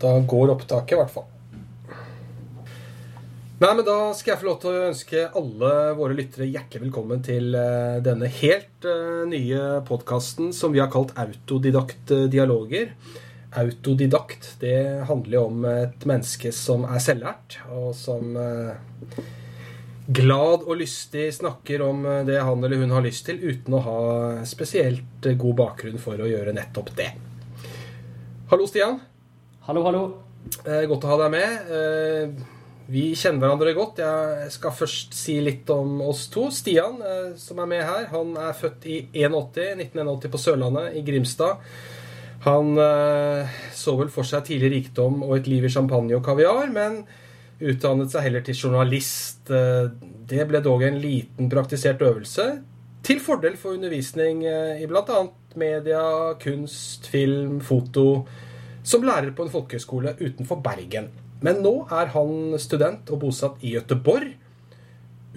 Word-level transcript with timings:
Da 0.00 0.18
går 0.20 0.52
opptaket, 0.52 0.92
i 0.92 1.00
hvert 1.00 1.12
fall. 1.14 1.28
Nei, 3.56 3.70
men 3.72 3.86
Da 3.86 4.12
skal 4.12 4.34
jeg 4.34 4.40
få 4.42 4.48
lov 4.50 4.58
til 4.60 4.74
å 4.74 4.88
ønske 4.90 5.22
alle 5.40 5.70
våre 5.96 6.16
lyttere 6.18 6.48
hjertelig 6.50 6.90
velkommen 6.90 7.22
til 7.24 7.56
uh, 7.56 8.02
denne 8.04 8.28
helt 8.28 8.84
uh, 8.84 9.24
nye 9.28 9.78
podkasten 9.88 10.52
som 10.52 10.74
vi 10.74 10.82
har 10.82 10.90
kalt 10.92 11.14
Autodidakt-dialoger. 11.16 12.92
Autodidakt 13.56 14.50
det 14.60 14.76
handler 15.08 15.38
jo 15.38 15.46
om 15.48 15.64
et 15.70 16.04
menneske 16.04 16.52
som 16.52 16.84
er 16.84 17.00
selvlært, 17.00 17.56
og 17.72 17.94
som 17.96 18.36
glad 20.06 20.66
og 20.66 20.76
lystig 20.82 21.30
snakker 21.38 21.80
om 21.86 22.04
det 22.28 22.36
han 22.36 22.60
eller 22.60 22.84
hun 22.84 22.92
har 22.92 23.06
lyst 23.06 23.24
til, 23.30 23.40
uten 23.40 23.78
å 23.78 23.84
ha 23.86 23.98
spesielt 24.44 25.32
god 25.40 25.56
bakgrunn 25.64 25.96
for 26.02 26.20
å 26.20 26.28
gjøre 26.28 26.52
nettopp 26.58 26.92
det. 26.98 27.14
Hallo, 28.52 28.68
Stian. 28.68 29.00
Hallo, 29.66 29.80
hallo. 29.82 30.00
Eh, 30.62 30.84
godt 30.86 31.02
å 31.02 31.08
ha 31.10 31.16
deg 31.24 31.32
med. 31.32 31.70
Eh, 31.74 32.34
vi 32.86 33.00
kjenner 33.18 33.42
hverandre 33.42 33.72
godt. 33.74 33.96
Jeg 33.98 34.52
skal 34.54 34.74
først 34.78 35.16
si 35.18 35.40
litt 35.42 35.66
om 35.74 36.04
oss 36.06 36.28
to. 36.30 36.44
Stian, 36.54 37.00
eh, 37.02 37.32
som 37.34 37.58
er 37.58 37.66
med 37.72 37.82
her, 37.82 38.06
han 38.12 38.30
er 38.38 38.54
født 38.54 38.86
i 38.86 39.00
81, 39.10 39.74
1981 39.88 40.30
på 40.30 40.42
Sørlandet, 40.44 40.94
i 40.94 41.02
Grimstad. 41.02 41.66
Han 42.46 42.78
eh, 42.78 43.58
så 43.74 43.96
vel 43.98 44.14
for 44.14 44.22
seg 44.22 44.46
tidlig 44.46 44.70
rikdom 44.76 45.26
og 45.26 45.34
et 45.40 45.50
liv 45.50 45.66
i 45.66 45.74
champagne 45.80 46.14
og 46.14 46.22
kaviar, 46.22 46.70
men 46.70 47.02
utdannet 47.58 48.14
seg 48.14 48.28
heller 48.28 48.46
til 48.46 48.54
journalist. 48.54 49.50
Eh, 49.50 49.90
det 50.30 50.46
ble 50.46 50.62
dog 50.62 50.86
en 50.86 51.02
liten 51.02 51.50
praktisert 51.50 52.06
øvelse, 52.06 52.52
til 53.02 53.18
fordel 53.18 53.58
for 53.58 53.74
undervisning 53.74 54.46
eh, 54.46 54.78
i 54.78 54.86
bl.a. 54.86 55.24
media, 55.58 56.36
kunst, 56.38 57.10
film, 57.10 57.58
foto 57.58 58.28
som 58.86 59.04
lærer 59.06 59.34
på 59.34 59.46
en 59.46 59.52
folkehøyskole 59.52 60.14
utenfor 60.20 60.60
Bergen. 60.62 61.10
Men 61.42 61.60
nå 61.64 61.74
er 61.92 62.12
han 62.14 62.54
student 62.62 63.10
og 63.12 63.24
bosatt 63.26 63.64
i 63.66 63.74
Gøteborg. 63.74 64.36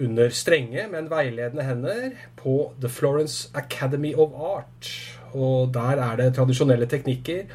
Under 0.00 0.30
strenge, 0.32 0.86
men 0.88 1.10
veiledende 1.10 1.66
hender 1.66 2.14
på 2.38 2.70
The 2.80 2.88
Florence 2.88 3.50
Academy 3.58 4.14
of 4.14 4.32
Art. 4.32 4.88
Og 5.34 5.74
der 5.74 6.00
er 6.00 6.16
det 6.16 6.30
tradisjonelle 6.38 6.88
teknikker 6.88 7.50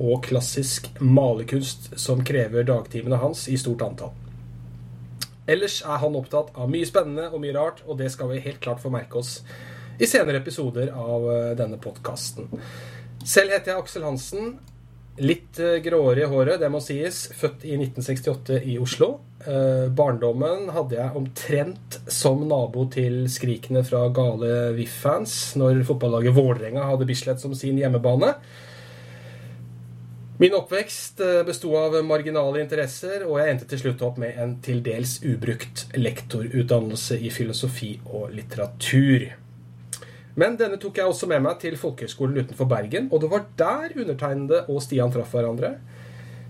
og 0.00 0.22
klassisk 0.24 0.88
malerkunst 1.04 1.92
som 2.00 2.22
krever 2.24 2.64
dagtimene 2.64 3.20
hans 3.20 3.44
i 3.52 3.58
stort 3.60 3.84
antall. 3.84 4.14
Ellers 5.50 5.82
er 5.82 5.98
han 6.00 6.16
opptatt 6.16 6.54
av 6.54 6.70
mye 6.70 6.86
spennende 6.88 7.28
og 7.28 7.42
mye 7.42 7.54
rart, 7.56 7.82
og 7.84 7.98
det 8.00 8.08
skal 8.14 8.30
vi 8.30 8.40
helt 8.44 8.62
klart 8.62 8.80
få 8.80 8.92
merke 8.94 9.18
oss 9.20 9.40
i 10.00 10.08
senere 10.08 10.40
episoder 10.40 10.94
av 10.96 11.26
eh, 11.28 11.54
denne 11.58 11.78
podkasten. 11.82 12.48
Selv 13.26 13.52
heter 13.52 13.74
jeg 13.74 13.82
Aksel 13.82 14.06
Hansen, 14.06 14.54
Litt 15.20 15.58
eh, 15.60 15.76
gråere 15.84 16.24
i 16.24 16.28
håret, 16.28 16.60
det 16.62 16.70
må 16.72 16.80
sies. 16.80 17.26
Født 17.36 17.66
i 17.68 17.74
1968 17.76 18.62
i 18.64 18.78
Oslo. 18.80 19.10
Eh, 19.44 19.90
barndommen 19.92 20.70
hadde 20.72 20.96
jeg 20.96 21.18
omtrent 21.18 21.98
som 22.08 22.46
nabo 22.48 22.86
til 22.92 23.26
skrikene 23.28 23.82
fra 23.84 24.06
gale 24.14 24.70
VIF-fans 24.76 25.56
når 25.60 25.82
fotballaget 25.88 26.36
Vålerenga 26.36 26.86
hadde 26.88 27.08
Bislett 27.10 27.42
som 27.44 27.52
sin 27.58 27.80
hjemmebane. 27.82 28.32
Min 30.40 30.56
oppvekst 30.56 31.20
eh, 31.20 31.42
besto 31.44 31.74
av 31.76 31.98
marginale 32.08 32.64
interesser, 32.64 33.26
og 33.28 33.36
jeg 33.42 33.52
endte 33.52 33.68
til 33.68 33.84
slutt 33.84 34.06
opp 34.08 34.16
med 34.22 34.40
en 34.40 34.56
til 34.64 34.80
dels 34.82 35.18
ubrukt 35.28 35.90
lektorutdannelse 35.92 37.20
i 37.20 37.28
filosofi 37.30 37.98
og 38.08 38.32
litteratur. 38.32 39.28
Men 40.38 40.56
denne 40.56 40.78
tok 40.80 40.96
jeg 40.96 41.08
også 41.08 41.28
med 41.28 41.42
meg 41.44 41.58
til 41.60 41.76
folkehøgskolen 41.76 42.38
utenfor 42.40 42.68
Bergen, 42.70 43.10
og 43.12 43.20
det 43.20 43.28
var 43.32 43.44
der 43.58 43.92
undertegnede 44.00 44.62
og 44.72 44.80
Stian 44.84 45.12
traff 45.12 45.34
hverandre. 45.36 45.74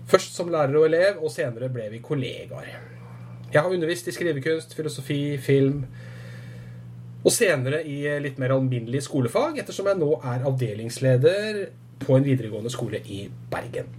Først 0.07 0.37
som 0.37 0.51
lærer 0.51 0.77
og 0.79 0.87
elev, 0.87 1.19
og 1.19 1.31
senere 1.31 1.71
ble 1.71 1.89
vi 1.91 1.99
kollegaer. 2.03 2.69
Jeg 3.53 3.61
har 3.61 3.69
undervist 3.69 4.07
i 4.07 4.15
skrivekunst, 4.15 4.75
filosofi, 4.75 5.37
film, 5.37 5.83
og 7.23 7.31
senere 7.31 7.83
i 7.87 8.01
litt 8.23 8.39
mer 8.41 8.55
alminnelig 8.55 9.05
skolefag, 9.05 9.59
ettersom 9.61 9.87
jeg 9.91 9.99
nå 9.99 10.09
er 10.19 10.47
avdelingsleder 10.47 11.59
på 12.03 12.17
en 12.17 12.25
videregående 12.25 12.71
skole 12.71 12.99
i 13.03 13.25
Bergen. 13.51 13.91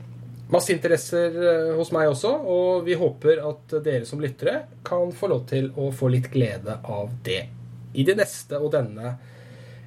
Masse 0.52 0.74
interesser 0.74 1.36
eh, 1.40 1.70
hos 1.76 1.92
meg 1.94 2.10
også, 2.10 2.30
og 2.30 2.84
vi 2.84 2.96
håper 3.00 3.40
at 3.48 3.78
dere 3.84 4.04
som 4.08 4.20
lyttere 4.20 4.66
kan 4.84 5.12
få 5.16 5.30
lov 5.32 5.46
til 5.48 5.70
å 5.80 5.88
få 5.94 6.10
litt 6.12 6.28
glede 6.32 6.76
av 6.84 7.14
det 7.24 7.46
i 7.94 8.04
det 8.04 8.16
neste 8.18 8.58
og 8.58 8.74
denne 8.74 9.14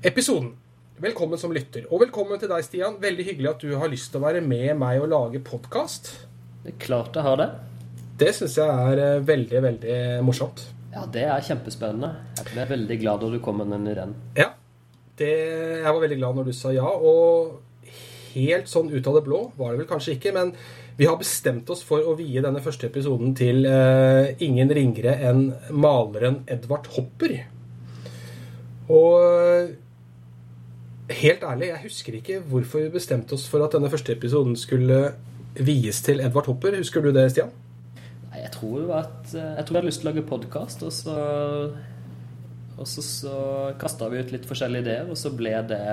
episoden. 0.02 0.52
Velkommen 1.02 1.40
som 1.42 1.54
lytter. 1.54 1.86
Og 1.92 2.02
velkommen 2.06 2.40
til 2.42 2.50
deg, 2.52 2.66
Stian. 2.66 2.98
Veldig 3.02 3.26
hyggelig 3.26 3.50
at 3.50 3.64
du 3.66 3.74
har 3.78 3.90
lyst 3.90 4.12
til 4.14 4.22
å 4.22 4.26
være 4.28 4.42
med 4.46 4.76
meg 4.78 5.02
og 5.02 5.10
lage 5.12 5.42
podkast. 5.46 6.12
Det 6.66 6.76
klart 6.82 7.18
jeg 7.18 7.26
har 7.26 7.38
det. 7.42 7.48
Det 8.18 8.32
syns 8.34 8.58
jeg 8.58 8.66
er 8.92 9.02
eh, 9.02 9.24
veldig, 9.26 9.62
veldig 9.66 9.98
morsomt. 10.26 10.64
Ja, 10.94 11.06
det 11.14 11.24
er 11.30 11.46
kjempespennende. 11.46 12.12
Jeg 12.40 12.50
ble 12.52 12.66
veldig 12.74 12.98
glad 13.02 13.24
da 13.24 13.30
du 13.34 13.40
kom 13.42 13.62
med 13.62 13.74
den 13.74 13.90
ideen. 13.94 14.14
Ja. 14.38 14.52
Det, 15.18 15.32
jeg 15.82 15.90
var 15.90 16.02
veldig 16.04 16.20
glad 16.20 16.38
når 16.38 16.50
du 16.50 16.54
sa 16.58 16.74
ja. 16.74 16.86
Og 16.86 17.58
helt 18.36 18.70
sånn 18.70 18.94
ut 18.94 19.10
av 19.10 19.18
det 19.18 19.26
blå 19.26 19.42
var 19.58 19.74
det 19.74 19.82
vel 19.82 19.90
kanskje 19.90 20.18
ikke, 20.18 20.34
men 20.36 20.54
vi 20.98 21.10
har 21.10 21.18
bestemt 21.18 21.70
oss 21.74 21.82
for 21.86 22.06
å 22.06 22.14
vie 22.18 22.42
denne 22.42 22.62
første 22.62 22.90
episoden 22.90 23.34
til 23.38 23.66
uh, 23.70 24.30
ingen 24.42 24.70
ringere 24.74 25.14
enn 25.30 25.44
maleren 25.74 26.44
Edvard 26.50 26.90
Hopper. 26.96 27.34
Og 28.94 29.76
helt 31.10 31.44
ærlig, 31.44 31.68
jeg 31.68 31.84
husker 31.84 32.18
ikke 32.20 32.40
hvorfor 32.40 32.84
vi 32.84 32.90
bestemte 32.98 33.38
oss 33.38 33.48
for 33.50 33.64
at 33.64 33.76
denne 33.76 33.90
første 33.90 34.12
episoden 34.16 34.56
skulle 34.60 35.14
vies 35.56 36.02
til 36.06 36.20
Edvard 36.20 36.50
Hopper. 36.52 36.78
Husker 36.78 37.02
du 37.02 37.12
det, 37.16 37.30
Stian? 37.32 37.54
Nei, 38.28 38.42
jeg 38.44 38.52
tror 38.54 38.92
at 39.00 39.34
eh, 39.34 39.54
Jeg 39.58 39.66
tror 39.66 39.78
jeg 39.78 39.82
hadde 39.82 39.90
lyst 39.90 40.02
til 40.04 40.10
å 40.10 40.12
lage 40.12 40.28
podkast, 40.28 40.84
og 40.84 40.94
så 40.94 41.18
og 42.78 42.86
så, 42.86 43.02
så 43.02 43.36
kasta 43.82 44.06
vi 44.12 44.20
ut 44.22 44.32
litt 44.36 44.46
forskjellige 44.46 44.86
ideer, 44.86 45.08
og 45.10 45.18
så 45.18 45.32
ble 45.34 45.56
det 45.66 45.86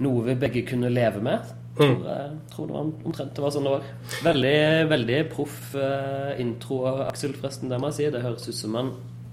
noe 0.00 0.22
vi 0.24 0.36
begge 0.40 0.62
kunne 0.70 0.88
leve 0.88 1.20
med. 1.20 1.50
Jeg 1.78 1.92
tror, 1.92 2.06
jeg 2.08 2.38
tror 2.54 2.66
det 2.70 2.74
var 2.74 2.86
omtrent 3.06 3.36
det 3.36 3.42
var 3.44 3.52
sånn 3.54 3.66
det 3.68 3.74
var. 3.74 3.90
Veldig, 4.24 4.54
veldig 4.90 5.18
proff 5.30 5.58
intro 5.76 6.40
intro, 6.42 6.78
Aksel, 7.04 7.36
forresten. 7.36 7.68
Det 7.70 7.78
må 7.78 7.92
jeg 7.92 7.98
si. 7.98 8.08
Det 8.14 8.24
høres 8.24 8.48
ut 8.48 8.58
som 8.58 8.78
en 8.80 8.90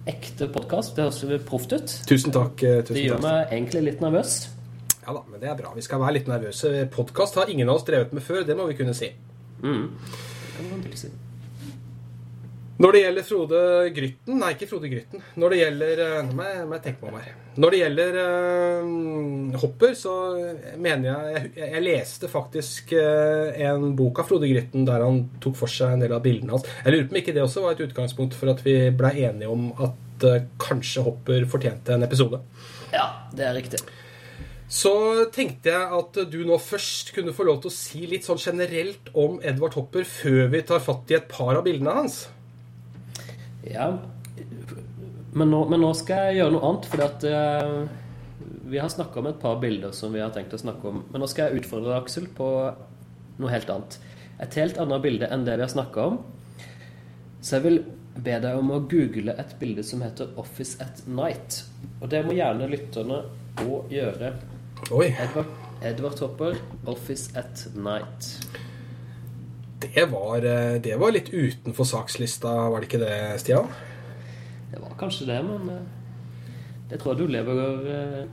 ekte 0.10 0.48
podkast. 0.54 0.96
Det 0.96 1.06
høres 1.08 1.46
proft 1.48 1.74
ut. 1.74 1.96
Tusen 2.10 2.34
takk. 2.36 2.62
Eh, 2.64 2.82
tusen 2.86 2.98
det 2.98 3.06
gjør 3.08 3.20
takk. 3.20 3.28
meg 3.28 3.56
egentlig 3.58 3.84
litt 3.90 4.04
nervøs. 4.04 4.36
Ja 5.06 5.14
da, 5.14 5.22
men 5.30 5.42
det 5.42 5.50
er 5.50 5.58
bra. 5.60 5.72
Vi 5.76 5.84
skal 5.86 6.02
være 6.02 6.18
litt 6.20 6.30
nervøse. 6.30 6.72
Podkast 6.94 7.38
har 7.38 7.50
ingen 7.50 7.70
av 7.70 7.80
oss 7.80 7.86
drevet 7.86 8.14
med 8.14 8.26
før. 8.26 8.46
Det 8.46 8.58
må 8.58 8.66
vi 8.70 8.78
kunne 8.78 8.94
si. 8.98 9.12
Mm. 9.62 9.92
Det 9.96 10.54
kan 10.58 10.72
man 10.72 10.98
si. 10.98 11.12
Når 12.76 12.92
det 12.92 13.02
gjelder 13.02 13.24
Frode 13.24 13.60
Grytten 13.96 14.40
Nei, 14.42 14.52
ikke 14.56 14.68
Frode 14.68 14.90
Grytten. 14.92 15.22
Når 15.40 15.54
det 15.54 15.60
gjelder 15.62 16.02
eh, 16.04 16.18
Nå 16.28 16.36
må 16.36 16.48
jeg, 16.48 16.64
må 16.68 16.76
jeg 16.76 16.84
tenke 16.84 17.06
meg 17.06 17.14
om 17.14 17.22
her. 17.24 17.34
Når 17.56 17.72
det 17.72 17.80
gjelder 17.80 18.18
uh, 18.20 19.60
Hopper, 19.62 19.94
så 19.96 20.16
mener 20.76 21.08
jeg, 21.08 21.44
jeg 21.56 21.70
Jeg, 21.72 21.84
leste 21.86 22.30
faktisk 22.32 22.92
uh, 23.00 23.56
en 23.70 23.94
bok 23.96 24.20
av 24.20 24.28
Frode 24.28 24.50
Grytten 24.52 24.84
der 24.88 25.06
han 25.06 25.22
tok 25.44 25.56
for 25.62 25.72
seg 25.72 25.96
en 25.96 26.04
del 26.04 26.18
av 26.18 26.24
bildene 26.26 26.58
hans. 26.58 26.68
Jeg 26.84 26.92
lurer 26.92 27.08
på 27.08 27.16
om 27.16 27.22
ikke 27.22 27.38
det 27.38 27.46
også 27.46 27.64
var 27.64 27.78
et 27.78 27.86
utgangspunkt 27.88 28.36
for 28.36 28.52
at 28.52 28.66
vi 28.66 28.76
blei 28.92 29.14
enige 29.30 29.54
om 29.56 29.70
at 29.80 30.28
uh, 30.28 30.42
kanskje 30.60 31.06
Hopper 31.08 31.48
fortjente 31.48 31.96
en 31.96 32.04
episode. 32.04 32.44
Ja, 32.92 33.08
det 33.32 33.48
er 33.48 33.56
riktig. 33.56 33.86
Så 34.68 34.92
tenkte 35.32 35.72
jeg 35.72 35.96
at 35.96 36.18
du 36.28 36.40
nå 36.44 36.58
først 36.60 37.14
kunne 37.16 37.32
få 37.38 37.46
lov 37.48 37.62
til 37.64 37.72
å 37.72 37.76
si 37.76 38.08
litt 38.10 38.28
sånn 38.28 38.42
generelt 38.42 39.14
om 39.14 39.38
Edvard 39.46 39.78
Hopper 39.78 40.04
før 40.10 40.50
vi 40.52 40.66
tar 40.68 40.84
fatt 40.84 41.14
i 41.14 41.22
et 41.22 41.30
par 41.32 41.54
av 41.56 41.64
bildene 41.64 41.94
hans. 42.02 42.26
Ja. 43.66 43.90
Men 45.36 45.52
nå, 45.52 45.62
men 45.70 45.82
nå, 45.84 45.92
skal 45.98 46.30
jeg 46.30 46.40
gjøre 46.40 46.56
noe 46.56 46.70
annet, 46.70 46.90
fordi 46.92 47.06
at 47.06 47.26
uh, 47.28 48.06
vi 48.72 48.80
har 48.80 48.92
snakka 48.92 49.20
om 49.20 49.30
et 49.30 49.42
par 49.42 49.60
bilder 49.62 49.92
som 49.96 50.14
vi 50.16 50.24
har 50.24 50.34
tenkt 50.36 50.56
å 50.56 50.62
snakke 50.62 50.92
om. 50.92 51.04
Men 51.12 51.24
nå 51.24 51.30
skal 51.32 51.50
jeg 51.50 51.64
utfordre 51.64 51.98
Aksel 51.98 52.30
på 52.38 52.48
noe 53.42 53.52
helt 53.52 53.72
annet. 53.72 54.00
Et 54.44 54.58
helt 54.62 54.80
annet 54.82 55.04
bilde 55.04 55.30
enn 55.32 55.46
det 55.48 55.58
vi 55.60 55.66
har 55.66 55.72
snakka 55.72 56.10
om. 56.12 56.18
Så 57.42 57.58
jeg 57.58 57.66
vil 57.66 57.80
be 58.16 58.38
deg 58.42 58.58
om 58.58 58.72
å 58.72 58.82
google 58.90 59.36
et 59.38 59.56
bilde 59.60 59.84
som 59.84 60.02
heter 60.02 60.32
'Office 60.36 60.80
at 60.82 61.04
Night'. 61.08 61.64
Og 62.02 62.10
det 62.10 62.26
må 62.26 62.34
gjerne 62.34 62.70
lytterne 62.72 63.24
òg 63.64 63.92
gjøre. 63.92 64.34
Oi. 64.92 65.10
Edvard, 65.12 65.52
Edvard 65.82 66.20
Hopper, 66.20 66.56
'Office 66.86 67.32
at 67.36 67.68
Night'. 67.76 68.40
Det 69.94 70.06
var, 70.06 70.38
eh, 70.38 70.82
det 70.82 70.96
var, 70.96 71.12
litt 71.12 71.30
utenfor 71.34 71.86
sakslista, 71.86 72.54
var 72.70 72.82
det 72.82 72.90
ikke 72.90 73.04
det, 73.04 73.18
Stian? 73.42 73.70
Det 74.72 74.82
var 74.82 74.96
kanskje 75.00 75.28
det, 75.30 75.42
men 75.46 75.70
eh, 75.70 75.86
det 76.90 77.00
tror 77.02 77.14
jeg 77.14 77.22
du 77.22 77.34
lever 77.34 77.62
uh, 77.86 78.26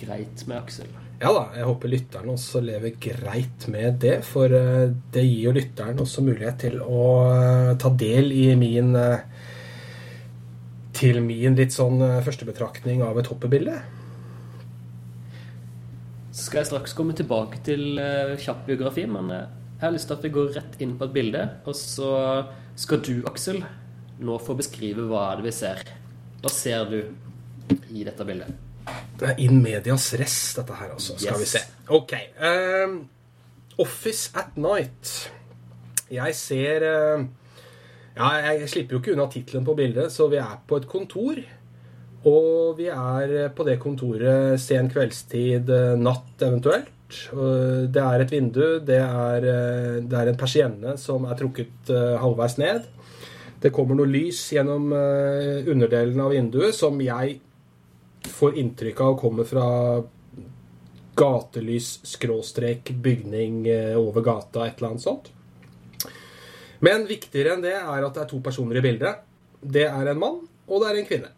greit 0.00 0.44
med, 0.48 0.56
Aksel. 0.58 0.88
Ja 1.20 1.30
da, 1.36 1.44
jeg 1.56 1.66
håper 1.68 1.92
lytteren 1.92 2.32
også 2.32 2.60
lever 2.64 2.96
greit 3.00 3.66
med 3.70 3.98
det. 4.02 4.16
For 4.26 4.50
det 4.50 5.22
gir 5.22 5.50
jo 5.50 5.52
lytteren 5.54 6.00
også 6.00 6.24
mulighet 6.24 6.58
til 6.64 6.80
å 6.82 7.04
ta 7.80 7.90
del 7.92 8.32
i 8.34 8.48
min 8.58 8.96
Til 10.96 11.20
min 11.22 11.54
litt 11.58 11.76
sånn 11.76 12.02
førstebetraktning 12.24 13.04
av 13.06 13.20
et 13.20 13.30
hoppebilde. 13.30 13.76
Så 16.32 16.48
skal 16.48 16.62
jeg 16.62 16.70
straks 16.72 16.96
komme 16.98 17.14
tilbake 17.16 17.62
til 17.68 18.00
kjapp 18.40 18.66
biografi, 18.66 19.06
men 19.06 19.30
jeg 19.84 19.90
har 19.90 19.96
lyst 19.98 20.08
til 20.08 20.16
at 20.16 20.22
vi 20.24 20.32
går 20.32 20.52
rett 20.56 20.76
inn 20.80 20.94
på 20.96 21.04
et 21.04 21.12
bilde, 21.12 21.40
og 21.68 21.74
så 21.76 22.10
skal 22.80 23.02
du, 23.04 23.12
Aksel, 23.28 23.58
nå 24.24 24.36
få 24.40 24.54
beskrive 24.56 25.04
hva 25.10 25.26
er 25.34 25.42
det 25.42 25.50
vi 25.50 25.52
ser. 25.52 25.82
Hva 26.40 26.52
ser 26.52 26.86
du 26.88 26.96
i 27.92 28.04
dette 28.06 28.24
bildet? 28.24 28.54
Det 29.20 29.28
er 29.34 29.42
in 29.44 29.60
medias 29.64 30.06
res, 30.20 30.38
dette 30.56 30.76
her, 30.78 30.94
altså. 30.96 31.18
Skal 31.20 31.36
Yes. 31.36 31.42
vi 31.42 31.50
se. 31.52 31.62
Ok. 31.92 32.14
Um, 32.40 32.96
Office 33.84 34.30
at 34.38 34.56
night. 34.56 35.12
Jeg 36.12 36.34
ser 36.38 36.84
uh, 36.88 37.24
Ja, 38.16 38.30
jeg 38.54 38.68
slipper 38.70 38.96
jo 38.96 39.02
ikke 39.02 39.12
unna 39.16 39.28
tittelen 39.32 39.64
på 39.66 39.74
bildet, 39.76 40.12
så 40.14 40.28
vi 40.30 40.36
er 40.40 40.56
på 40.68 40.76
et 40.80 40.88
kontor. 40.88 41.40
Og 42.24 42.76
vi 42.78 42.86
er 42.88 43.50
på 43.56 43.64
det 43.68 43.76
kontoret 43.82 44.56
sen 44.62 44.86
kveldstid, 44.88 45.68
eh, 45.68 45.96
natt 46.00 46.40
eventuelt. 46.46 46.93
Det 47.08 48.00
er 48.00 48.22
et 48.24 48.32
vindu, 48.32 48.80
det 48.80 48.98
er, 48.98 49.44
eh, 49.44 49.98
det 50.02 50.18
er 50.18 50.30
en 50.30 50.38
persienne 50.40 50.96
som 50.98 51.26
er 51.28 51.36
trukket 51.38 51.92
eh, 51.92 52.16
halvveis 52.20 52.56
ned. 52.58 52.88
Det 53.60 53.72
kommer 53.72 53.96
noe 53.96 54.08
lys 54.10 54.40
gjennom 54.52 54.90
eh, 54.96 55.68
underdelen 55.70 56.20
av 56.20 56.32
vinduet 56.34 56.74
som 56.76 56.98
jeg 57.04 57.38
får 58.24 58.58
inntrykk 58.60 59.04
av 59.04 59.18
kommer 59.20 59.46
fra 59.48 59.68
gatelys, 61.14 62.00
skråstrek, 62.08 62.90
bygning 63.04 63.68
over 64.00 64.24
gata, 64.24 64.64
et 64.66 64.80
eller 64.80 64.94
annet 64.94 65.04
sånt. 65.04 65.28
Men 66.84 67.06
viktigere 67.08 67.54
enn 67.54 67.62
det 67.64 67.76
er 67.76 68.02
at 68.02 68.16
det 68.16 68.24
er 68.24 68.30
to 68.32 68.40
personer 68.44 68.80
i 68.80 68.84
bildet. 68.84 69.22
Det 69.60 69.86
er 69.86 70.10
en 70.10 70.20
mann, 70.20 70.40
og 70.66 70.82
det 70.82 70.90
er 70.90 70.98
en 71.00 71.08
kvinne. 71.08 71.30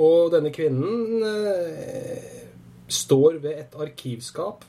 Og 0.00 0.32
denne 0.32 0.52
kvinnen 0.54 1.24
eh, 1.26 2.42
står 2.90 3.38
ved 3.42 3.62
et 3.62 3.78
arkivskap, 3.80 4.64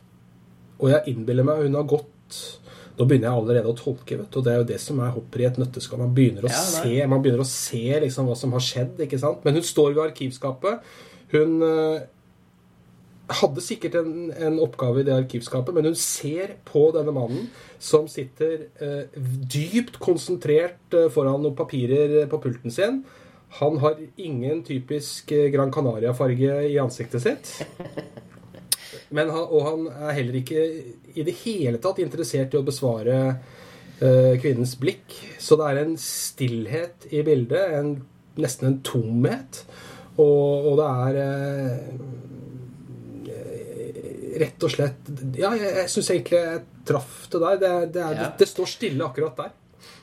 og 0.81 0.89
jeg 0.91 1.13
innbiller 1.13 1.47
meg 1.47 1.65
hun 1.67 1.79
har 1.79 1.87
gått 1.89 2.41
Nå 2.99 3.05
begynner 3.07 3.29
jeg 3.29 3.39
allerede 3.39 3.69
å 3.71 3.77
tolke, 3.77 4.17
vet 4.19 4.27
du, 4.29 4.35
og 4.37 4.43
det 4.45 4.51
er 4.51 4.57
jo 4.59 4.65
det 4.67 4.77
som 4.83 4.99
er 5.01 5.13
hopper 5.15 5.41
i 5.41 5.45
et 5.47 5.55
nøtteskall. 5.57 6.01
Man 6.03 6.11
begynner 6.13 6.43
å 6.45 6.49
Ja, 6.51 6.59
se, 6.59 6.91
man 7.09 7.21
begynner 7.23 7.41
å 7.41 7.47
se 7.47 7.85
liksom 8.03 8.27
hva 8.27 8.35
som 8.37 8.51
har 8.53 8.61
skjedd, 8.61 8.99
ikke 9.07 9.17
sant? 9.17 9.45
Men 9.47 9.55
hun 9.57 9.65
står 9.65 9.95
ved 9.95 10.03
arkivskapet. 10.03 10.83
Hun 11.31 11.55
eh, 11.65 12.03
hadde 13.39 13.63
sikkert 13.63 13.95
en, 14.01 14.11
en 14.35 14.59
oppgave 14.61 15.01
i 15.01 15.07
det 15.07 15.15
arkivskapet, 15.15 15.73
men 15.73 15.87
hun 15.89 15.97
ser 15.97 16.57
på 16.67 16.83
denne 16.95 17.15
mannen 17.15 17.47
som 17.81 18.09
sitter 18.11 18.67
eh, 18.83 19.19
dypt 19.55 19.97
konsentrert 20.03 20.97
eh, 20.97 21.09
foran 21.15 21.41
noen 21.41 21.57
papirer 21.57 22.27
på 22.29 22.41
pulten 22.43 22.75
sin. 22.75 23.01
Han 23.61 23.79
har 23.83 23.97
ingen 24.19 24.61
typisk 24.67 25.31
eh, 25.35 25.49
Gran 25.55 25.73
Canaria-farge 25.73 26.59
i 26.69 26.77
ansiktet 26.83 27.23
sitt. 27.23 27.55
Men 29.11 29.31
han, 29.33 29.43
og 29.47 29.65
han 29.67 29.87
er 29.91 30.15
heller 30.19 30.39
ikke 30.39 30.63
i 31.11 31.25
det 31.27 31.35
hele 31.43 31.81
tatt 31.83 31.99
interessert 32.03 32.53
i 32.55 32.59
å 32.59 32.65
besvare 32.67 33.17
uh, 33.35 34.33
kvinnens 34.41 34.77
blikk. 34.79 35.15
Så 35.41 35.57
det 35.59 35.67
er 35.67 35.81
en 35.83 35.95
stillhet 35.99 37.07
i 37.11 37.23
bildet, 37.27 37.75
en, 37.79 37.95
nesten 38.39 38.69
en 38.69 38.79
tomhet. 38.87 39.63
Og, 40.15 40.71
og 40.71 40.79
det 40.79 40.89
er 41.05 41.13
uh, 41.21 42.21
rett 44.41 44.63
og 44.65 44.71
slett 44.73 45.09
Ja, 45.39 45.51
jeg, 45.55 45.71
jeg 45.81 45.89
syns 45.91 46.11
egentlig 46.13 46.39
jeg 46.39 46.61
traff 46.87 47.25
det 47.31 47.41
der. 47.43 47.57
Det, 47.61 47.71
det, 47.95 48.05
er, 48.05 48.19
Ja. 48.19 48.29
det, 48.39 48.47
står 48.49 48.69
stille 48.69 49.07
akkurat 49.07 49.37
der. 49.37 49.51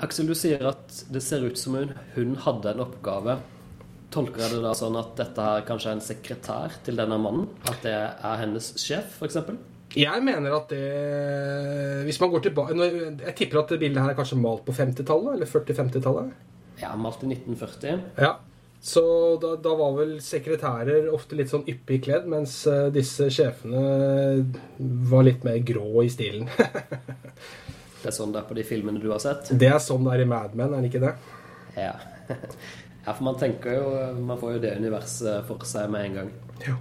Aksel, 0.04 0.28
du 0.30 0.36
sier 0.38 0.62
at 0.68 1.04
det 1.10 1.22
ser 1.24 1.44
ut 1.46 1.58
som 1.58 1.78
hun, 1.78 1.94
hun 2.14 2.36
hadde 2.44 2.74
en 2.74 2.84
oppgave. 2.86 3.38
Tolker 4.14 4.40
jeg 4.40 4.56
det 4.56 4.62
da 4.64 4.72
sånn 4.76 4.96
at 4.96 5.10
dette 5.18 5.44
her 5.44 5.64
kanskje 5.68 5.90
er 5.90 5.98
en 5.98 6.04
sekretær 6.04 6.78
til 6.86 6.96
denne 6.96 7.18
mannen? 7.20 7.48
At 7.68 7.82
det 7.84 7.92
er 7.94 8.40
hennes 8.40 8.70
sjef, 8.80 9.18
f.eks.? 9.18 9.36
Jeg 9.98 10.20
mener 10.24 10.52
at 10.52 10.68
det 10.68 12.04
Hvis 12.04 12.18
man 12.20 12.28
går 12.28 12.42
tilbake 12.44 12.74
Jeg 12.76 13.32
tipper 13.38 13.62
at 13.62 13.70
det 13.72 13.78
bildet 13.80 14.02
her 14.04 14.12
er 14.12 14.18
kanskje 14.18 14.36
malt 14.36 14.66
på 14.66 14.74
50-tallet? 14.76 15.38
Eller 15.38 15.48
40-50-tallet? 15.48 16.34
Ja, 16.82 16.92
malt 17.00 17.24
i 17.24 17.30
1940. 17.32 18.02
Ja. 18.20 18.36
Så 18.80 19.02
da, 19.42 19.56
da 19.58 19.72
var 19.74 19.96
vel 19.96 20.12
sekretærer 20.22 21.08
ofte 21.10 21.34
litt 21.38 21.50
sånn 21.50 21.66
yppig 21.66 22.04
kledd, 22.04 22.28
mens 22.30 22.60
eh, 22.70 22.86
disse 22.94 23.26
sjefene 23.34 23.80
var 25.10 25.26
litt 25.26 25.42
mer 25.46 25.58
grå 25.66 26.04
i 26.04 26.12
stilen. 26.12 26.46
Det 27.98 28.12
er 28.12 28.14
sånn 28.14 28.30
det 28.30 28.38
er 28.38 28.46
på 28.46 28.54
de 28.54 28.62
filmene 28.62 29.00
du 29.02 29.08
har 29.10 29.18
sett? 29.18 29.48
Det 29.58 29.66
er 29.66 29.80
sånn 29.82 30.04
det 30.06 30.12
er 30.14 30.20
i 30.22 30.26
Mad 30.30 30.52
Men, 30.54 30.70
er 30.70 30.84
det 30.84 30.90
ikke 30.92 31.00
det? 31.02 31.16
Ja. 31.74 31.96
ja, 33.08 33.14
for 33.16 33.24
man 33.24 33.38
tenker 33.40 33.78
jo 33.78 33.88
Man 34.20 34.36
får 34.36 34.58
jo 34.58 34.62
det 34.66 34.76
universet 34.76 35.46
for 35.48 35.64
seg 35.64 35.88
med 35.92 36.10
en 36.10 36.16
gang. 36.20 36.30
Ja. 36.66 36.76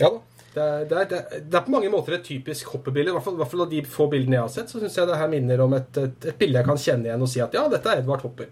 Ja 0.00 0.10
da. 0.10 0.20
Det 0.52 0.60
er, 0.60 0.82
det, 0.84 0.96
er, 1.00 1.06
det, 1.40 1.54
er, 1.56 1.62
på 1.64 1.72
mange 1.72 1.88
måter 1.88 2.18
et 2.18 2.26
typisk 2.26 2.74
hoppebilde. 2.74 3.08
I 3.08 3.14
hvert 3.16 3.24
fall, 3.24 3.38
hvert 3.40 3.48
fall 3.48 3.62
av 3.64 3.70
de 3.70 3.78
få 3.88 4.04
bildene 4.12 4.36
jeg 4.36 4.44
har 4.44 4.50
sett, 4.52 4.68
så 4.68 4.82
syns 4.82 4.98
jeg 4.98 5.08
det 5.08 5.16
her 5.16 5.30
minner 5.32 5.62
om 5.64 5.72
et, 5.78 5.96
et, 5.96 6.26
et 6.28 6.36
bilde 6.42 6.60
jeg 6.60 6.68
kan 6.68 6.80
kjenne 6.82 7.08
igjen 7.08 7.24
og 7.24 7.30
si 7.32 7.40
at 7.40 7.56
ja, 7.56 7.62
dette 7.72 7.88
er 7.88 8.02
Edvard 8.02 8.24
Hopper. 8.26 8.50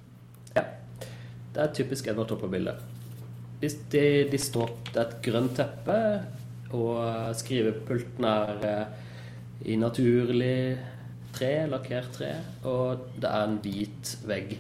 Ja. 0.54 0.62
Det 1.02 1.58
er 1.58 1.66
et 1.66 1.76
typisk 1.76 2.08
Edvard 2.08 2.32
Hopper-bilde. 2.32 2.72
De, 3.60 3.68
de, 3.92 4.04
de 4.32 4.40
står 4.40 4.72
Det 4.86 4.96
er 4.96 5.04
et 5.04 5.18
grønt 5.26 5.52
teppe, 5.58 5.98
og 6.72 7.36
skrivepulten 7.36 8.30
er 8.30 8.64
eh, 8.70 9.04
i 9.68 9.76
naturlig 9.76 10.56
tre, 11.36 11.52
lakkert 11.68 12.14
tre, 12.16 12.32
og 12.64 13.10
det 13.20 13.28
er 13.28 13.44
en 13.44 13.60
hvit 13.60 14.14
vegg. 14.24 14.56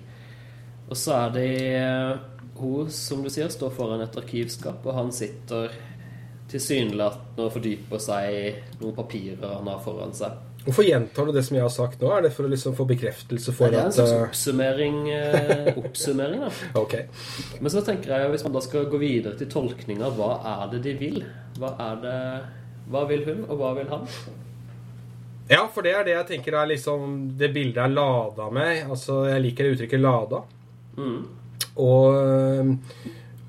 Og 0.90 0.98
så 0.98 1.16
er 1.22 1.34
det 1.38 1.50
eh, 1.78 2.12
hun, 2.60 2.90
som 2.94 3.24
du 3.24 3.30
sier, 3.32 3.48
står 3.52 3.72
foran 3.76 4.04
et 4.04 4.20
arkivskap, 4.20 4.84
og 4.86 4.96
han 4.96 5.10
sitter 5.14 5.72
tilsynelatende 6.50 7.46
og 7.46 7.52
fordyper 7.54 8.00
seg 8.02 8.30
i 8.34 8.46
noen 8.80 8.94
papirer 8.96 9.58
han 9.58 9.68
har 9.70 9.82
foran 9.84 10.14
seg. 10.16 10.38
Hvorfor 10.60 10.84
gjentar 10.84 11.24
du 11.24 11.32
det 11.32 11.42
som 11.46 11.56
jeg 11.56 11.64
har 11.64 11.72
sagt 11.72 12.02
nå? 12.02 12.10
Er 12.12 12.26
det 12.26 12.34
for 12.36 12.44
å 12.44 12.50
liksom 12.52 12.74
få 12.76 12.84
bekreftelse 12.90 13.54
for 13.56 13.70
at 13.70 13.72
Det 13.72 13.78
er 13.78 13.86
en 13.86 13.92
at 13.92 13.96
slags 13.96 14.12
eh, 14.12 14.24
oppsummering, 14.26 14.98
eh, 15.14 15.70
oppsummering 15.80 16.42
da. 16.44 16.50
Ok. 16.82 16.96
Men 17.62 17.72
så 17.72 17.80
tenker 17.86 18.12
jeg, 18.12 18.32
hvis 18.34 18.44
man 18.44 18.58
da 18.58 18.62
skal 18.66 18.90
gå 18.92 19.00
videre 19.00 19.40
til 19.40 19.48
tolkninga, 19.48 20.12
hva 20.18 20.34
er 20.52 20.66
det 20.74 20.82
de 20.84 20.94
vil? 21.00 21.24
Hva 21.56 21.72
er 21.86 22.04
det 22.04 22.20
Hva 22.90 23.06
vil 23.08 23.24
hun, 23.24 23.42
og 23.46 23.56
hva 23.60 23.72
vil 23.78 23.88
han? 23.88 24.06
Ja, 25.50 25.64
for 25.72 25.86
det 25.86 25.94
er 25.96 26.04
det 26.06 26.12
jeg 26.14 26.28
tenker 26.28 26.54
er 26.60 26.68
liksom 26.70 27.14
det 27.38 27.48
bildet 27.54 27.80
er 27.82 27.90
lada 27.90 28.50
med. 28.54 28.84
Altså, 28.90 29.24
jeg 29.30 29.42
liker 29.46 29.66
det 29.66 29.76
uttrykket 29.76 30.02
'lada'. 30.02 30.42
Mm. 30.98 31.20
Og, 31.80 32.76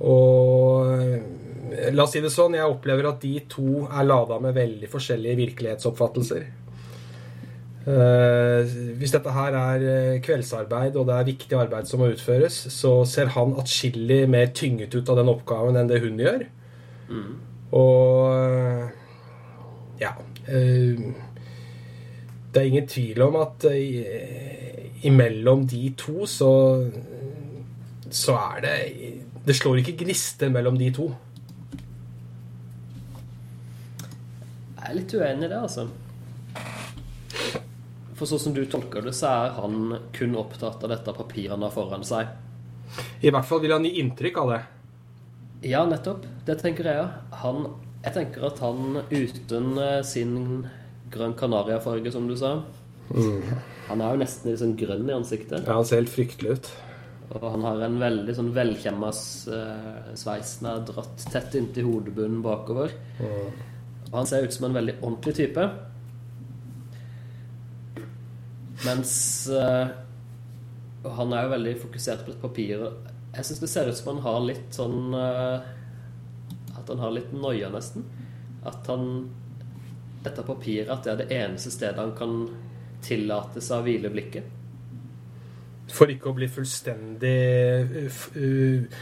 og 0.01 0.89
La 1.95 2.03
oss 2.03 2.11
si 2.13 2.21
det 2.23 2.31
sånn, 2.33 2.57
jeg 2.57 2.67
opplever 2.67 3.07
at 3.07 3.21
de 3.23 3.37
to 3.49 3.85
er 3.85 4.03
lada 4.03 4.37
med 4.43 4.57
veldig 4.57 4.89
forskjellige 4.91 5.39
virkelighetsoppfattelser. 5.39 6.49
Eh, 7.81 8.73
hvis 8.99 9.13
dette 9.15 9.33
her 9.33 9.55
er 9.57 9.85
eh, 9.89 10.17
kveldsarbeid, 10.21 10.97
og 10.99 11.07
det 11.09 11.15
er 11.15 11.29
viktig 11.31 11.57
arbeid 11.57 11.89
som 11.89 12.03
må 12.03 12.11
utføres, 12.11 12.57
så 12.75 12.91
ser 13.09 13.31
han 13.37 13.55
atskillig 13.57 14.25
mer 14.29 14.51
tynget 14.53 14.93
ut 14.93 15.09
av 15.09 15.21
den 15.21 15.31
oppgaven 15.31 15.79
enn 15.79 15.89
det 15.89 16.01
hun 16.03 16.19
gjør. 16.21 16.45
Og 17.71 18.35
eh, 18.35 18.87
ja 20.01 20.11
eh, 20.47 21.01
Det 22.51 22.61
er 22.61 22.67
ingen 22.67 22.87
tvil 22.87 23.21
om 23.23 23.39
at 23.41 23.65
eh, 23.71 24.91
imellom 25.07 25.65
de 25.67 25.93
to 25.97 26.27
så 26.29 26.51
så 28.15 28.35
er 28.37 28.61
det 28.65 28.75
Det 29.45 29.55
slår 29.57 29.81
ikke 29.81 29.97
gnister 30.03 30.51
mellom 30.53 30.77
de 30.77 30.91
to. 30.93 31.07
Jeg 34.77 34.89
er 34.89 34.97
litt 34.97 35.13
uenig 35.13 35.47
i 35.47 35.51
det, 35.51 35.57
altså. 35.57 35.87
For 38.17 38.29
sånn 38.29 38.41
som 38.43 38.53
du 38.53 38.61
tolker 38.69 39.05
det, 39.05 39.13
så 39.17 39.31
er 39.31 39.55
han 39.57 39.95
kun 40.13 40.35
opptatt 40.37 40.83
av 40.83 40.91
dette 40.93 41.13
papiret 41.15 41.55
han 41.55 41.65
har 41.65 41.73
foran 41.73 42.05
seg. 42.05 42.29
I 43.23 43.31
hvert 43.31 43.47
fall 43.47 43.63
vil 43.63 43.73
han 43.73 43.87
gi 43.87 43.95
inntrykk 44.01 44.37
av 44.43 44.51
det. 44.53 44.59
Ja, 45.71 45.85
nettopp. 45.89 46.27
Det 46.45 46.57
tenker 46.61 46.89
jeg 46.89 47.01
òg. 47.05 47.71
Jeg 48.01 48.13
tenker 48.17 48.45
at 48.49 48.61
han 48.61 49.01
uten 49.09 49.73
eh, 49.77 49.99
sin 50.05 50.35
grønn 51.13 51.35
kanariafarge, 51.37 52.13
som 52.13 52.25
du 52.29 52.33
sa 52.39 52.55
Han 53.89 53.99
er 54.01 54.13
jo 54.13 54.21
nesten 54.21 54.49
litt 54.49 54.61
sånn 54.61 54.77
grønn 54.79 55.09
i 55.09 55.13
ansiktet. 55.13 55.65
Ja, 55.67 55.75
Han 55.77 55.85
ser 55.85 56.01
helt 56.01 56.13
fryktelig 56.13 56.55
ut. 56.57 56.71
Og 57.31 57.45
han 57.47 57.63
har 57.63 57.85
en 57.85 57.99
veldig 58.01 58.33
sånn 58.35 58.51
velkjemma 58.55 59.09
uh, 59.11 60.11
sveis 60.19 60.57
som 60.57 60.67
er 60.71 60.85
dratt 60.89 61.25
tett 61.31 61.55
inntil 61.55 61.87
hodebunnen 61.87 62.41
bakover. 62.43 62.91
Og 64.11 64.17
han 64.17 64.27
ser 64.27 64.43
ut 64.43 64.55
som 64.55 64.67
en 64.67 64.75
veldig 64.75 64.97
ordentlig 64.99 65.37
type. 65.37 65.67
Mens 68.83 69.13
uh, 69.53 69.87
han 71.17 71.33
er 71.33 71.45
jo 71.45 71.53
veldig 71.55 71.75
fokusert 71.85 72.25
på 72.25 72.33
et 72.33 72.41
papir. 72.41 72.83
Jeg 73.31 73.47
syns 73.47 73.61
det 73.63 73.69
ser 73.71 73.89
ut 73.89 73.97
som 73.97 74.15
han 74.15 74.25
har 74.25 74.41
litt 74.43 74.75
sånn 74.75 75.15
uh, 75.15 75.61
At 76.75 76.89
han 76.91 76.99
har 76.99 77.13
litt 77.15 77.31
noia, 77.31 77.71
nesten. 77.71 78.03
At 78.67 78.89
han 78.91 79.29
Dette 80.21 80.43
papiret 80.45 80.91
at 80.93 81.05
det 81.05 81.13
er 81.13 81.21
det 81.23 81.31
eneste 81.33 81.71
stedet 81.73 81.97
han 81.97 82.11
kan 82.17 82.43
tillate 83.01 83.63
seg 83.63 83.79
å 83.79 83.85
hvile 83.87 84.11
blikket. 84.13 84.60
For 85.91 86.11
ikke 86.13 86.31
å 86.31 86.35
bli 86.37 86.47
fullstendig 86.47 88.07
f- 88.07 88.29
uh, 88.37 89.01